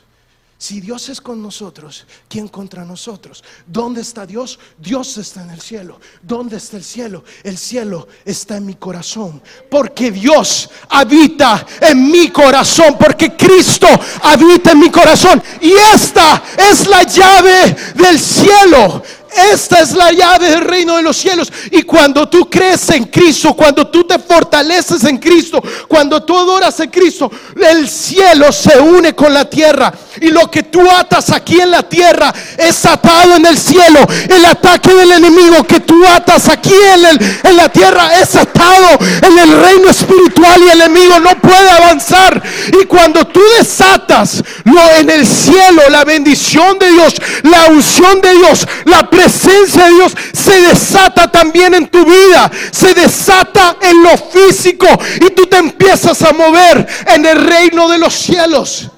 Si 0.61 0.81
Dios 0.81 1.07
es 1.07 1.21
con 1.21 1.41
nosotros, 1.41 2.05
¿quién 2.27 2.49
contra 2.49 2.83
nosotros? 2.83 3.45
¿Dónde 3.65 4.01
está 4.01 4.25
Dios? 4.25 4.59
Dios 4.77 5.17
está 5.17 5.41
en 5.41 5.51
el 5.51 5.61
cielo. 5.61 6.01
¿Dónde 6.21 6.57
está 6.57 6.75
el 6.75 6.83
cielo? 6.83 7.23
El 7.43 7.57
cielo 7.57 8.09
está 8.25 8.57
en 8.57 8.65
mi 8.65 8.75
corazón. 8.75 9.41
Porque 9.71 10.11
Dios 10.11 10.69
habita 10.89 11.65
en 11.79 12.11
mi 12.11 12.29
corazón. 12.29 12.97
Porque 12.99 13.37
Cristo 13.37 13.87
habita 14.21 14.71
en 14.71 14.79
mi 14.79 14.91
corazón. 14.91 15.41
Y 15.61 15.71
esta 15.71 16.43
es 16.57 16.87
la 16.87 17.03
llave 17.03 17.77
del 17.95 18.19
cielo. 18.19 19.01
Esta 19.31 19.81
es 19.81 19.93
la 19.93 20.11
llave 20.11 20.49
del 20.49 20.61
reino 20.61 20.95
de 20.97 21.03
los 21.03 21.17
cielos. 21.17 21.51
Y 21.71 21.83
cuando 21.83 22.27
tú 22.27 22.49
crees 22.49 22.89
en 22.89 23.05
Cristo, 23.05 23.53
cuando 23.53 23.87
tú 23.87 24.03
te 24.03 24.17
fortaleces 24.17 25.03
en 25.03 25.17
Cristo, 25.17 25.61
cuando 25.87 26.23
tú 26.23 26.37
adoras 26.37 26.79
en 26.79 26.89
Cristo, 26.89 27.31
el 27.55 27.87
cielo 27.87 28.51
se 28.51 28.79
une 28.79 29.13
con 29.13 29.33
la 29.33 29.49
tierra. 29.49 29.93
Y 30.21 30.29
lo 30.29 30.49
que 30.49 30.63
tú 30.71 30.89
atas 30.89 31.31
aquí 31.31 31.59
en 31.59 31.71
la 31.71 31.83
tierra 31.83 32.33
es 32.57 32.85
atado 32.85 33.35
en 33.35 33.45
el 33.45 33.57
cielo. 33.57 33.99
El 34.27 34.45
ataque 34.45 34.93
del 34.93 35.11
enemigo 35.11 35.63
que 35.63 35.79
tú 35.79 36.05
atas 36.05 36.47
aquí 36.49 36.73
en, 36.73 37.05
en 37.43 37.57
la 37.57 37.69
tierra 37.69 38.13
es 38.19 38.35
atado 38.35 38.97
en 39.21 39.37
el 39.37 39.61
reino 39.61 39.89
espiritual 39.89 40.61
y 40.61 40.69
el 40.69 40.81
enemigo 40.81 41.19
no 41.19 41.39
puede 41.39 41.69
avanzar. 41.69 42.41
Y 42.81 42.85
cuando 42.85 43.25
tú 43.25 43.41
desatas 43.57 44.43
lo 44.65 44.79
en 44.97 45.09
el 45.09 45.25
cielo, 45.25 45.81
la 45.89 46.03
bendición 46.03 46.77
de 46.79 46.91
Dios, 46.91 47.13
la 47.43 47.67
unción 47.67 48.21
de 48.21 48.33
Dios, 48.33 48.67
la 48.85 49.09
presencia 49.09 49.85
de 49.85 49.93
Dios 49.93 50.13
se 50.33 50.61
desata 50.61 51.31
también 51.31 51.73
en 51.73 51.87
tu 51.87 52.05
vida, 52.05 52.51
se 52.71 52.93
desata 52.93 53.77
en 53.81 54.03
lo 54.03 54.17
físico 54.17 54.87
y 55.15 55.31
tú 55.31 55.45
te 55.47 55.57
empiezas 55.57 56.21
a 56.21 56.33
mover 56.33 56.87
en 57.07 57.25
el 57.25 57.45
reino 57.45 57.89
de 57.89 57.97
los 57.97 58.13
cielos. 58.13 58.89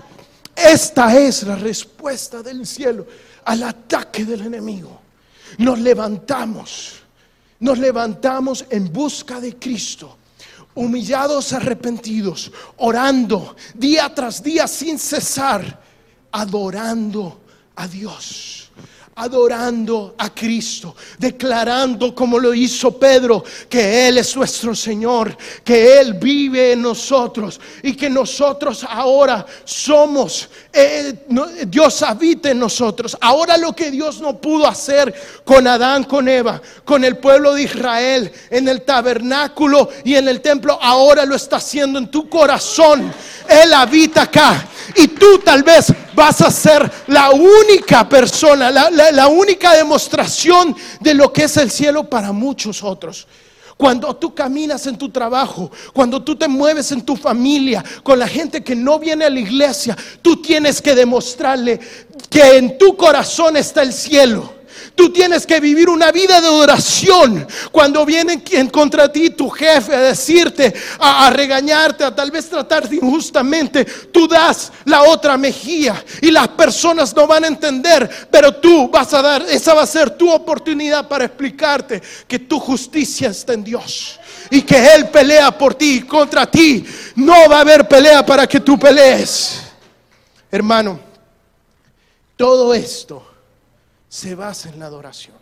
Esta 0.55 1.17
es 1.17 1.43
la 1.43 1.55
respuesta 1.55 2.41
del 2.41 2.65
cielo 2.65 3.05
al 3.45 3.63
ataque 3.63 4.25
del 4.25 4.41
enemigo. 4.41 5.01
Nos 5.57 5.79
levantamos, 5.79 6.93
nos 7.59 7.77
levantamos 7.77 8.65
en 8.69 8.91
busca 8.91 9.39
de 9.39 9.57
Cristo 9.57 10.17
humillados, 10.73 11.51
arrepentidos, 11.51 12.51
orando 12.77 13.57
día 13.73 14.13
tras 14.13 14.41
día 14.41 14.67
sin 14.67 14.97
cesar, 14.97 15.81
adorando 16.31 17.41
a 17.75 17.87
Dios 17.87 18.70
adorando 19.15 20.15
a 20.17 20.33
Cristo, 20.33 20.95
declarando 21.17 22.15
como 22.15 22.39
lo 22.39 22.53
hizo 22.53 22.97
Pedro, 22.97 23.43
que 23.69 24.07
Él 24.07 24.17
es 24.17 24.35
nuestro 24.35 24.73
Señor, 24.75 25.35
que 25.63 25.99
Él 25.99 26.13
vive 26.13 26.73
en 26.73 26.81
nosotros 26.81 27.59
y 27.83 27.93
que 27.93 28.09
nosotros 28.09 28.85
ahora 28.87 29.45
somos, 29.63 30.49
eh, 30.73 31.25
Dios 31.67 32.01
habita 32.01 32.51
en 32.51 32.59
nosotros. 32.59 33.17
Ahora 33.19 33.57
lo 33.57 33.75
que 33.75 33.91
Dios 33.91 34.21
no 34.21 34.39
pudo 34.39 34.67
hacer 34.67 35.13
con 35.43 35.67
Adán, 35.67 36.05
con 36.05 36.27
Eva, 36.27 36.61
con 36.85 37.03
el 37.03 37.17
pueblo 37.17 37.53
de 37.53 37.63
Israel, 37.63 38.31
en 38.49 38.67
el 38.67 38.83
tabernáculo 38.83 39.89
y 40.03 40.15
en 40.15 40.27
el 40.27 40.41
templo, 40.41 40.77
ahora 40.81 41.25
lo 41.25 41.35
está 41.35 41.57
haciendo 41.57 41.99
en 41.99 42.09
tu 42.09 42.29
corazón. 42.29 43.13
Él 43.49 43.73
habita 43.73 44.23
acá 44.23 44.65
y 44.95 45.09
tú 45.09 45.39
tal 45.39 45.63
vez 45.63 45.93
vas 46.13 46.41
a 46.41 46.51
ser 46.51 46.89
la 47.07 47.31
única 47.31 48.07
persona, 48.07 48.71
la, 48.71 49.27
única 49.27 49.75
demostración 49.75 50.75
de 50.99 51.13
lo 51.13 51.31
que 51.31 51.45
es 51.45 51.57
el 51.57 51.71
cielo 51.71 52.09
para 52.09 52.31
muchos 52.31 52.83
otros. 52.83 53.27
Cuando 53.81 54.15
tú 54.15 54.35
caminas 54.35 54.85
en 54.85 54.95
tu 54.95 55.09
trabajo, 55.09 55.71
cuando 55.91 56.23
tú 56.23 56.35
te 56.35 56.47
mueves 56.47 56.91
en 56.91 57.01
tu 57.01 57.15
familia, 57.15 57.83
con 58.03 58.19
la 58.19 58.27
gente 58.27 58.63
que 58.63 58.75
no 58.75 58.99
viene 58.99 59.25
a 59.25 59.29
la 59.31 59.39
iglesia, 59.39 59.97
tú 60.21 60.39
tienes 60.39 60.79
que 60.83 60.93
demostrarle 60.93 61.79
que 62.29 62.57
en 62.57 62.77
tu 62.77 62.95
corazón 62.95 63.57
está 63.57 63.81
el 63.81 63.91
cielo. 63.91 64.53
Tú 64.95 65.11
tienes 65.11 65.45
que 65.45 65.59
vivir 65.59 65.89
una 65.89 66.11
vida 66.11 66.41
de 66.41 66.47
oración. 66.47 67.47
Cuando 67.71 68.05
viene 68.05 68.43
en 68.51 68.69
contra 68.69 69.11
ti 69.11 69.29
tu 69.31 69.49
jefe 69.49 69.95
a 69.95 70.01
decirte, 70.01 70.73
a, 70.99 71.29
regañarte, 71.29 72.03
a 72.03 72.13
tal 72.13 72.29
vez 72.29 72.49
tratarte 72.49 72.95
injustamente, 72.95 73.85
tú 73.85 74.27
das 74.27 74.71
la 74.85 75.03
otra 75.03 75.37
mejilla 75.37 76.03
y 76.21 76.29
las 76.29 76.49
personas 76.49 77.15
no 77.15 77.25
van 77.25 77.45
a 77.45 77.47
entender, 77.47 78.27
pero 78.29 78.55
tú 78.55 78.89
vas 78.89 79.13
a 79.13 79.21
dar, 79.21 79.43
esa 79.49 79.73
va 79.73 79.83
a 79.83 79.87
ser 79.87 80.11
tu 80.11 80.29
oportunidad 80.31 81.07
para 81.07 81.25
explicarte 81.25 82.01
que 82.27 82.39
tu 82.39 82.59
justicia 82.59 83.29
está 83.29 83.53
en 83.53 83.63
Dios 83.63 84.19
y 84.49 84.61
que 84.61 84.93
Él 84.93 85.09
pelea 85.09 85.57
por 85.57 85.73
ti 85.73 85.97
y 85.97 86.01
contra 86.01 86.49
ti. 86.49 86.85
No 87.15 87.49
va 87.49 87.57
a 87.57 87.61
haber 87.61 87.87
pelea 87.87 88.25
para 88.25 88.45
que 88.45 88.59
tú 88.59 88.77
pelees. 88.77 89.61
Hermano, 90.51 90.99
todo 92.35 92.73
esto 92.73 93.30
se 94.11 94.35
basa 94.35 94.67
en 94.67 94.77
la 94.77 94.87
adoración. 94.87 95.37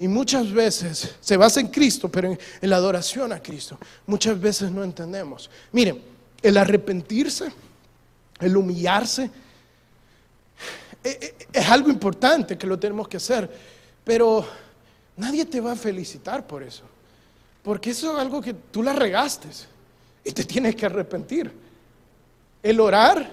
Y 0.00 0.08
muchas 0.08 0.50
veces 0.50 1.14
se 1.20 1.36
basa 1.36 1.60
en 1.60 1.68
Cristo, 1.68 2.08
pero 2.08 2.30
en, 2.30 2.70
la 2.70 2.76
adoración 2.76 3.34
a 3.34 3.42
Cristo. 3.42 3.76
Muchas 4.06 4.40
veces 4.40 4.70
no 4.70 4.82
entendemos. 4.82 5.50
Miren, 5.72 6.00
el 6.40 6.56
arrepentirse, 6.56 7.52
el 8.40 8.56
humillarse, 8.56 9.24
eh, 11.04 11.18
eh, 11.20 11.34
es 11.52 11.68
algo 11.68 11.90
importante 11.90 12.56
que 12.56 12.66
lo 12.66 12.78
tenemos 12.78 13.08
que 13.08 13.18
hacer, 13.18 13.50
pero 14.04 14.46
nadie 15.18 15.44
te 15.44 15.60
va 15.60 15.72
a 15.72 15.76
felicitar 15.76 16.46
por 16.46 16.62
eso. 16.62 16.84
Porque 17.62 17.90
eso 17.90 18.12
es 18.12 18.18
algo 18.18 18.40
que 18.40 18.54
tú 18.54 18.82
la 18.82 18.94
regaste 18.94 19.48
y 20.24 20.32
te 20.32 20.44
tienes 20.44 20.74
que 20.76 20.86
arrepentir. 20.86 21.52
El 22.62 22.80
orar, 22.80 23.30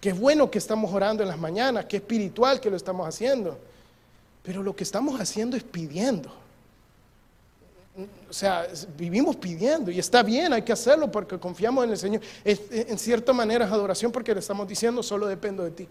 que 0.00 0.08
es 0.08 0.18
bueno 0.18 0.50
que 0.50 0.56
estamos 0.56 0.90
orando 0.90 1.22
en 1.22 1.28
las 1.28 1.38
mañanas, 1.38 1.84
que 1.84 1.98
espiritual 1.98 2.60
que 2.60 2.70
lo 2.70 2.76
estamos 2.76 3.06
haciendo. 3.06 3.58
Pero 4.46 4.62
lo 4.62 4.76
que 4.76 4.84
estamos 4.84 5.20
haciendo 5.20 5.56
es 5.56 5.64
pidiendo. 5.64 6.32
O 8.30 8.32
sea, 8.32 8.68
vivimos 8.96 9.34
pidiendo 9.34 9.90
y 9.90 9.98
está 9.98 10.22
bien, 10.22 10.52
hay 10.52 10.62
que 10.62 10.72
hacerlo 10.72 11.10
porque 11.10 11.36
confiamos 11.36 11.84
en 11.84 11.90
el 11.90 11.98
Señor. 11.98 12.22
en 12.44 12.98
cierta 12.98 13.32
manera 13.32 13.64
es 13.64 13.72
adoración 13.72 14.12
porque 14.12 14.32
le 14.32 14.40
estamos 14.40 14.68
diciendo, 14.68 15.02
solo 15.02 15.26
dependo 15.26 15.64
de 15.64 15.72
ti. 15.72 15.88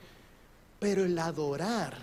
Pero 0.79 1.03
el 1.03 1.19
adorar 1.19 1.97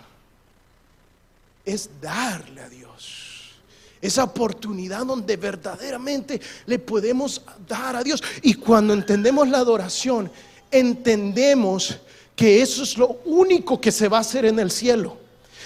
es 1.65 1.89
darle 1.99 2.61
a 2.61 2.69
Dios. 2.69 3.53
Esa 3.99 4.25
oportunidad 4.25 5.07
donde 5.07 5.35
verdaderamente 5.37 6.39
le 6.67 6.77
podemos 6.77 7.41
dar 7.67 7.95
a 7.95 8.03
Dios. 8.03 8.21
Y 8.43 8.53
cuando 8.53 8.93
entendemos 8.93 9.47
la 9.47 9.57
adoración, 9.59 10.29
entendemos 10.69 11.97
que 12.35 12.61
eso 12.61 12.83
es 12.83 12.95
lo 12.95 13.21
único 13.25 13.81
que 13.81 13.91
se 13.91 14.07
va 14.07 14.17
a 14.17 14.21
hacer 14.21 14.45
en 14.45 14.59
el 14.59 14.69
cielo. 14.69 15.22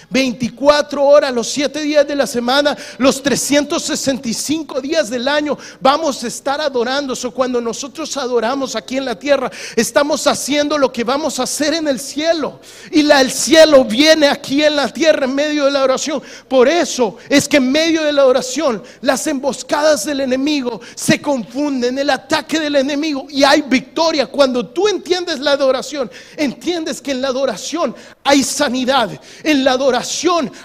24 0.10 1.04
horas, 1.04 1.34
los 1.34 1.48
7 1.48 1.82
días 1.82 2.08
de 2.08 2.16
la 2.16 2.28
semana, 2.28 2.78
los 2.98 3.22
365 3.22 4.82
días 4.82 5.10
del 5.10 5.28
año, 5.28 5.58
vamos 5.80 6.24
a 6.24 6.28
estar 6.28 6.62
adorando. 6.62 7.14
O 7.24 7.32
cuando 7.32 7.60
nosotros 7.60 8.16
adoramos 8.18 8.76
aquí 8.76 8.98
en 8.98 9.06
la 9.06 9.18
tierra, 9.18 9.52
estamos 9.76 10.28
haciendo 10.28 10.78
lo 10.78 10.92
que 10.92 11.04
vamos 11.04 11.40
a 11.40 11.44
hacer 11.44 11.74
en 11.74 11.88
el 11.88 12.00
cielo. 12.00 12.60
Y 12.92 13.10
el 13.10 13.32
cielo 13.32 13.84
viene 13.84 14.28
aquí 14.28 14.64
en 14.64 14.76
la 14.76 14.88
tierra 14.88 15.26
en 15.26 15.36
medio 15.36 15.66
de 15.66 15.72
la 15.72 15.84
oración. 15.84 16.22
Por 16.48 16.68
eso 16.68 17.18
es 17.30 17.48
que 17.48 17.58
en 17.58 17.72
medio 17.72 18.04
de 18.04 18.12
la 18.12 18.26
oración, 18.26 18.84
las 19.02 19.26
emboscadas 19.28 20.06
del 20.06 20.22
enemigo 20.22 20.80
se 20.96 21.22
confunden, 21.22 21.98
el 21.98 22.10
ataque 22.10 22.60
del 22.60 22.76
enemigo 22.76 23.28
y 23.30 23.44
hay 23.44 23.64
victoria. 23.64 24.28
Cuando 24.28 24.66
tú 24.68 24.88
entiendes 24.88 25.40
la 25.40 25.52
adoración, 25.52 26.10
entiendes 26.36 27.02
que 27.02 27.12
en 27.12 27.22
la 27.22 27.30
adoración 27.30 27.96
hay 28.24 28.44
sanidad. 28.44 29.10
En 29.44 29.64
la 29.64 29.72
adoración 29.72 29.87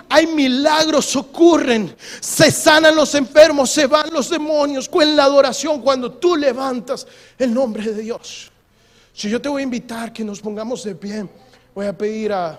hay 0.09 0.27
milagros 0.27 1.15
ocurren, 1.17 1.95
se 2.21 2.51
sanan 2.51 2.95
los 2.97 3.15
enfermos, 3.15 3.71
se 3.71 3.87
van 3.87 4.13
los 4.13 4.31
demonios 4.31 4.89
con 4.89 5.15
la 5.15 5.25
adoración 5.25 5.81
cuando 5.81 6.13
tú 6.13 6.37
levantas 6.37 7.07
el 7.39 7.53
nombre 7.53 7.93
de 7.93 8.03
Dios. 8.03 8.51
Si 9.13 9.29
yo 9.29 9.41
te 9.41 9.49
voy 9.49 9.63
a 9.63 9.65
invitar 9.65 10.13
que 10.13 10.25
nos 10.25 10.41
pongamos 10.41 10.85
de 10.85 10.95
pie, 10.95 11.27
voy 11.75 11.87
a 11.87 11.97
pedir 11.97 12.33
a, 12.33 12.59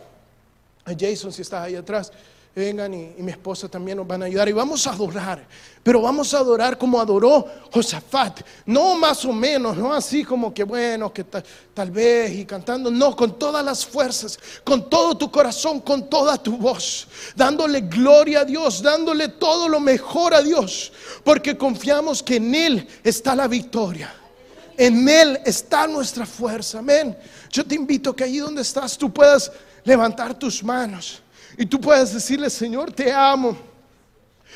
a 0.86 0.91
Jason 0.97 1.32
si 1.32 1.41
está 1.41 1.63
ahí 1.63 1.76
atrás 1.76 2.12
vengan 2.55 2.93
y, 2.93 3.15
mi 3.17 3.31
esposa 3.31 3.67
también 3.67 3.97
nos 3.97 4.07
van 4.07 4.21
a 4.21 4.25
ayudar 4.25 4.47
y 4.47 4.51
vamos 4.51 4.85
a 4.85 4.91
adorar. 4.91 5.45
Pero 5.81 6.01
vamos 6.01 6.33
a 6.33 6.37
adorar 6.37 6.77
como 6.77 6.99
adoró 6.99 7.45
Josafat. 7.71 8.41
No 8.65 8.95
más 8.95 9.25
o 9.25 9.33
menos, 9.33 9.75
no 9.75 9.93
así 9.93 10.23
como 10.23 10.53
que 10.53 10.63
bueno, 10.63 11.11
que 11.11 11.23
tal 11.23 11.91
vez 11.91 12.31
y 12.31 12.45
cantando. 12.45 12.91
No, 12.91 13.15
con 13.15 13.37
todas 13.39 13.65
las 13.65 13.85
fuerzas, 13.85 14.39
con 14.63 14.89
todo 14.89 15.17
tu 15.17 15.31
corazón, 15.31 15.81
con 15.81 16.09
toda 16.09 16.37
tu 16.37 16.57
voz. 16.57 17.07
Dándole 17.35 17.81
gloria 17.81 18.41
a 18.41 18.45
Dios, 18.45 18.81
dándole 18.81 19.29
todo 19.29 19.67
lo 19.67 19.79
mejor 19.79 20.33
a 20.33 20.41
Dios. 20.41 20.91
Porque 21.23 21.57
confiamos 21.57 22.21
que 22.21 22.35
en 22.35 22.53
Él 22.53 22.87
está 23.03 23.35
la 23.35 23.47
victoria. 23.47 24.13
En 24.77 25.09
Él 25.09 25.39
está 25.43 25.87
nuestra 25.87 26.25
fuerza. 26.25 26.79
Amén. 26.79 27.17
Yo 27.49 27.65
te 27.65 27.75
invito 27.75 28.15
que 28.15 28.23
allí 28.23 28.37
donde 28.37 28.61
estás 28.61 28.97
tú 28.97 29.11
puedas 29.11 29.51
levantar 29.83 30.37
tus 30.37 30.63
manos. 30.63 31.22
Y 31.57 31.65
tú 31.65 31.79
puedes 31.79 32.13
decirle, 32.13 32.49
Señor, 32.49 32.91
te 32.91 33.11
amo. 33.11 33.57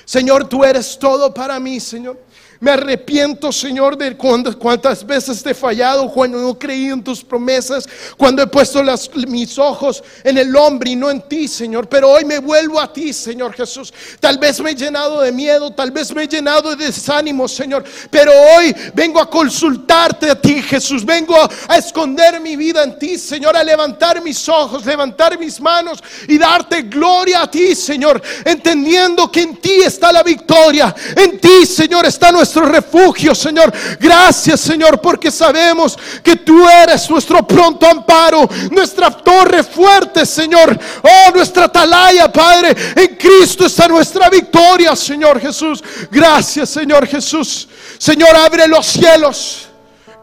Señor, 0.05 0.47
tú 0.47 0.63
eres 0.63 0.97
todo 0.97 1.33
para 1.33 1.59
mí, 1.59 1.79
Señor. 1.79 2.19
Me 2.59 2.71
arrepiento, 2.71 3.51
Señor, 3.51 3.97
de 3.97 4.15
cuando- 4.17 4.57
cuántas 4.57 5.05
veces 5.05 5.43
te 5.43 5.51
he 5.51 5.53
fallado, 5.53 6.09
cuando 6.11 6.39
no 6.39 6.51
he 6.51 6.57
creído 6.57 6.95
en 6.95 7.03
tus 7.03 7.23
promesas, 7.23 7.87
cuando 8.17 8.41
he 8.41 8.47
puesto 8.47 8.81
mis 9.27 9.57
ojos 9.59 10.03
en 10.23 10.37
el 10.37 10.55
hombre 10.55 10.91
y 10.91 10.95
no 10.95 11.09
en 11.09 11.21
ti, 11.21 11.47
Señor. 11.47 11.87
Pero 11.87 12.09
hoy 12.09 12.25
me 12.25 12.39
vuelvo 12.39 12.79
a 12.79 12.91
ti, 12.91 13.13
Señor 13.13 13.53
Jesús. 13.53 13.93
Tal 14.19 14.37
vez 14.37 14.59
me 14.59 14.71
he 14.71 14.75
llenado 14.75 15.21
de 15.21 15.31
miedo, 15.31 15.71
tal 15.71 15.91
vez 15.91 16.13
me 16.13 16.23
he 16.23 16.27
llenado 16.27 16.75
de 16.75 16.85
desánimo, 16.85 17.47
Señor. 17.47 17.83
Pero 18.09 18.31
hoy 18.55 18.75
vengo 18.93 19.19
a 19.19 19.29
consultarte 19.29 20.29
a 20.29 20.39
ti, 20.39 20.61
Jesús. 20.61 21.05
Vengo 21.05 21.35
a 21.67 21.77
esconder 21.77 22.39
mi 22.39 22.55
vida 22.55 22.83
en 22.83 22.97
ti, 22.97 23.17
Señor, 23.17 23.55
a 23.55 23.63
levantar 23.63 24.21
mis 24.21 24.47
ojos, 24.49 24.85
levantar 24.85 25.37
mis 25.37 25.59
manos 25.59 26.03
y 26.27 26.37
darte 26.37 26.83
gloria 26.83 27.43
a 27.43 27.51
ti, 27.51 27.75
Señor. 27.75 28.21
Entendiendo 28.45 29.31
que 29.31 29.41
en 29.41 29.57
ti 29.57 29.81
está 29.83 30.11
la 30.11 30.23
victoria. 30.23 30.95
En 31.15 31.39
ti, 31.39 31.65
Señor, 31.65 32.05
está 32.05 32.31
nuestro 32.47 32.65
refugio, 32.65 33.35
Señor. 33.35 33.73
Gracias, 33.99 34.61
Señor, 34.61 35.01
porque 35.01 35.29
sabemos 35.29 35.97
que 36.23 36.37
tú 36.37 36.67
eres 36.67 37.09
nuestro 37.09 37.45
pronto 37.45 37.85
amparo, 37.85 38.47
nuestra 38.71 39.11
torre 39.11 39.63
fuerte, 39.63 40.25
Señor. 40.25 40.79
Oh, 41.01 41.31
nuestra 41.35 41.65
atalaya, 41.65 42.31
Padre. 42.31 42.75
En 42.95 43.15
Cristo 43.17 43.65
está 43.65 43.87
nuestra 43.87 44.29
victoria, 44.29 44.95
Señor 44.95 45.41
Jesús. 45.41 45.83
Gracias, 46.09 46.69
Señor 46.69 47.05
Jesús. 47.05 47.67
Señor, 47.97 48.33
abre 48.35 48.67
los 48.67 48.85
cielos. 48.85 49.63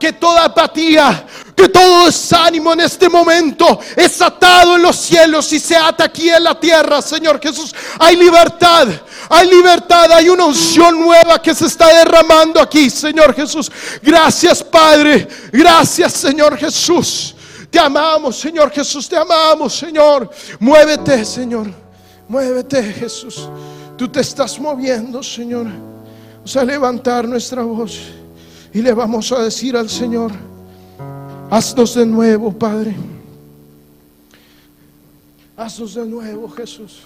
Que 0.01 0.13
toda 0.13 0.47
apatía, 0.47 1.25
que 1.55 1.69
todo 1.69 2.07
desánimo 2.07 2.73
en 2.73 2.81
este 2.81 3.09
momento 3.09 3.79
es 3.97 4.21
atado 4.21 4.77
en 4.77 4.83
los 4.83 4.97
cielos 4.97 5.53
y 5.53 5.61
se 5.61 5.77
ata 5.77 6.05
aquí 6.05 6.29
en 6.29 6.43
la 6.43 6.59
tierra, 6.59 7.01
Señor 7.01 7.41
Jesús. 7.41 7.75
Hay 7.99 8.17
libertad, 8.17 8.89
hay 9.29 9.49
libertad, 9.49 10.11
hay 10.13 10.29
una 10.29 10.47
unción 10.47 11.01
nueva 11.01 11.41
que 11.41 11.55
se 11.55 11.67
está 11.67 11.89
derramando 11.95 12.61
aquí, 12.61 12.91
Señor 12.91 13.35
Jesús. 13.35 13.71
Gracias, 14.03 14.63
Padre. 14.63 15.29
Gracias, 15.53 16.13
Señor 16.13 16.57
Jesús. 16.57 17.35
Te 17.71 17.79
amamos, 17.79 18.37
Señor 18.37 18.71
Jesús. 18.71 19.09
Te 19.09 19.17
amamos, 19.17 19.75
Señor. 19.75 20.31
Muévete, 20.61 21.25
Señor. 21.25 21.67
Muévete, 22.29 22.83
Jesús. 22.93 23.49
Tú 23.97 24.09
te 24.09 24.21
estás 24.21 24.59
moviendo, 24.59 25.23
Señor. 25.23 25.67
Vamos 26.37 26.57
a 26.57 26.65
levantar 26.65 27.29
nuestra 27.29 27.63
voz 27.63 27.99
y 28.73 28.83
le 28.83 28.93
vamos 28.93 29.31
a 29.33 29.43
decir 29.43 29.77
al 29.77 29.89
Señor, 29.89 30.33
haznos 31.55 31.95
de 31.95 32.05
nuevo, 32.05 32.53
Padre. 32.53 32.97
Haznos 35.57 35.95
de 35.95 36.05
nuevo, 36.05 36.49
Jesús. 36.49 37.03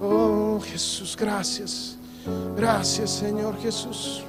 Oh, 0.00 0.58
Jesús, 0.64 1.14
gracias. 1.14 1.98
Gracias, 2.56 3.10
Señor 3.10 3.60
Jesús. 3.60 4.24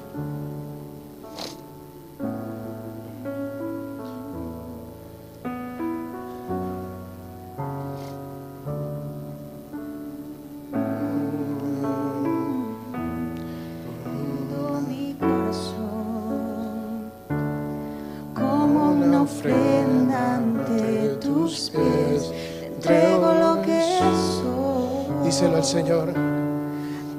Señor. 25.85 26.09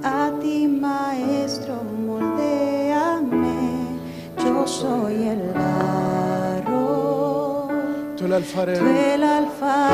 A 0.03 0.33
ti, 0.41 0.67
maestro, 0.67 1.75
moldeame. 2.05 3.61
Yo 4.45 4.67
soy 4.67 5.29
el 5.29 5.53
barro, 5.55 6.79
Tú 8.17 8.25
el 8.25 8.33
alfarero. 8.33 9.06